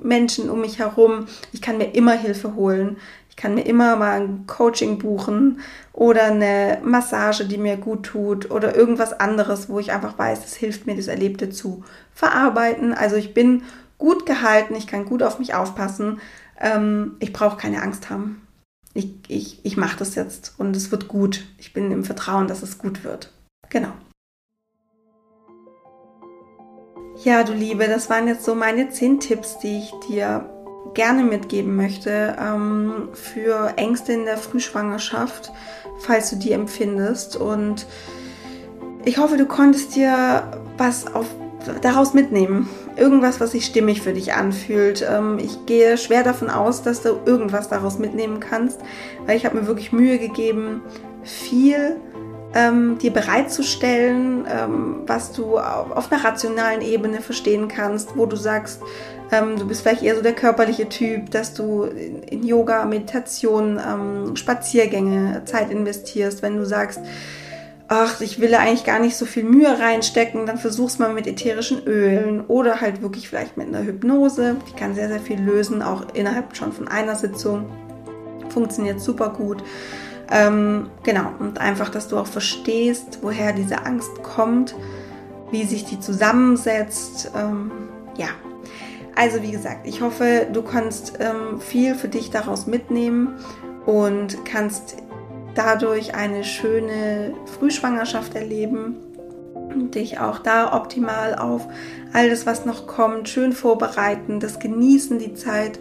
[0.02, 1.28] Menschen um mich herum.
[1.54, 2.98] Ich kann mir immer Hilfe holen.
[3.30, 5.62] Ich kann mir immer mal ein Coaching buchen
[5.94, 10.56] oder eine Massage, die mir gut tut oder irgendwas anderes, wo ich einfach weiß, es
[10.56, 11.84] hilft mir, das Erlebte zu
[12.14, 12.94] verarbeiten.
[12.94, 13.64] Also ich bin
[14.02, 16.20] gut gehalten, ich kann gut auf mich aufpassen.
[16.60, 18.46] Ähm, ich brauche keine Angst haben.
[18.94, 21.46] Ich, ich, ich mache das jetzt und es wird gut.
[21.58, 23.32] Ich bin im Vertrauen, dass es gut wird.
[23.70, 23.94] Genau.
[27.24, 30.50] Ja, du Liebe, das waren jetzt so meine zehn Tipps, die ich dir
[30.96, 35.52] gerne mitgeben möchte ähm, für Ängste in der Frühschwangerschaft,
[36.00, 37.36] falls du die empfindest.
[37.36, 37.86] Und
[39.06, 41.28] ich hoffe, du konntest dir was auf,
[41.82, 45.06] daraus mitnehmen irgendwas, was sich stimmig für dich anfühlt.
[45.08, 48.80] Ähm, ich gehe schwer davon aus, dass du irgendwas daraus mitnehmen kannst,
[49.26, 50.82] weil ich habe mir wirklich Mühe gegeben,
[51.24, 51.98] viel
[52.54, 58.82] ähm, dir bereitzustellen, ähm, was du auf, einer rationalen Ebene verstehen kannst, wo du sagst,
[59.32, 63.80] ähm, du bist vielleicht eher so der körperliche Typ, dass du in, in Yoga, Meditation,
[63.80, 67.00] ähm, Spaziergänge Zeit investierst, wenn du sagst,
[67.94, 71.86] ach, ich will eigentlich gar nicht so viel Mühe reinstecken, dann versuch's mal mit ätherischen
[71.86, 74.56] Ölen oder halt wirklich vielleicht mit einer Hypnose.
[74.70, 77.66] Die kann sehr, sehr viel lösen, auch innerhalb schon von einer Sitzung.
[78.48, 79.62] Funktioniert super gut.
[80.32, 84.74] Ähm, genau, und einfach, dass du auch verstehst, woher diese Angst kommt,
[85.52, 87.32] wie sich die zusammensetzt.
[87.36, 87.72] Ähm,
[88.16, 88.30] ja,
[89.16, 93.36] also wie gesagt, ich hoffe, du kannst ähm, viel für dich daraus mitnehmen
[93.86, 94.96] und kannst
[95.56, 98.98] dadurch eine schöne Frühschwangerschaft erleben
[99.54, 101.68] und dich auch da optimal auf
[102.14, 105.80] alles, was noch kommt, schön vorbereiten, das Genießen, die Zeit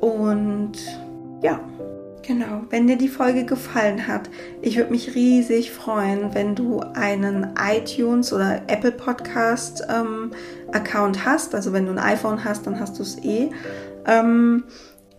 [0.00, 0.72] und
[1.42, 1.60] ja,
[2.26, 4.28] Genau, wenn dir die Folge gefallen hat,
[4.60, 10.32] ich würde mich riesig freuen, wenn du einen iTunes oder Apple Podcast ähm,
[10.72, 11.54] Account hast.
[11.54, 13.50] Also wenn du ein iPhone hast, dann hast du es eh.
[14.06, 14.64] Ähm,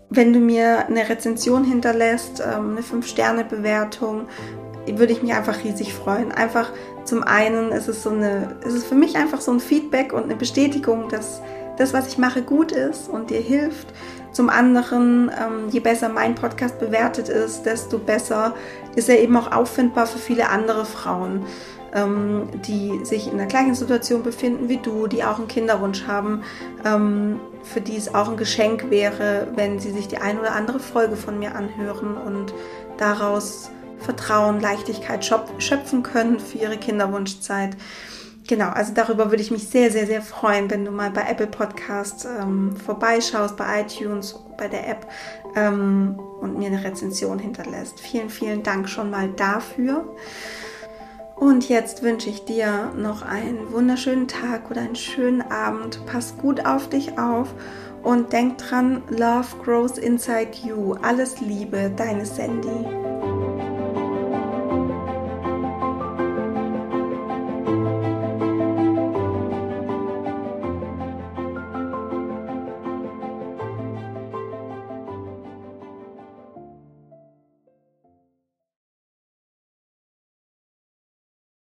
[0.10, 4.28] wenn du mir eine Rezension hinterlässt, ähm, eine 5-Sterne-Bewertung,
[4.90, 6.32] würde ich mich einfach riesig freuen.
[6.32, 6.72] Einfach
[7.04, 10.24] zum einen ist es so eine, ist es für mich einfach so ein Feedback und
[10.24, 11.42] eine Bestätigung, dass
[11.78, 13.88] das, was ich mache, gut ist und dir hilft.
[14.32, 18.54] Zum anderen, ähm, je besser mein Podcast bewertet ist, desto besser
[18.96, 21.46] ist er eben auch auffindbar für viele andere Frauen,
[21.94, 26.44] ähm, die sich in der gleichen Situation befinden wie du, die auch einen Kinderwunsch haben,
[27.74, 31.16] für die es auch ein Geschenk wäre, wenn sie sich die ein oder andere Folge
[31.16, 32.54] von mir anhören und
[32.98, 37.76] daraus Vertrauen, Leichtigkeit schöpfen können für ihre Kinderwunschzeit.
[38.48, 41.48] Genau, also darüber würde ich mich sehr, sehr, sehr freuen, wenn du mal bei Apple
[41.48, 45.06] Podcasts ähm, vorbeischaust, bei iTunes, bei der App
[45.56, 48.00] ähm, und mir eine Rezension hinterlässt.
[48.00, 50.16] Vielen, vielen Dank schon mal dafür.
[51.40, 56.04] Und jetzt wünsche ich dir noch einen wunderschönen Tag oder einen schönen Abend.
[56.08, 57.54] Pass gut auf dich auf
[58.02, 60.94] und denk dran, Love grows inside you.
[61.02, 63.27] Alles Liebe, deine Sandy.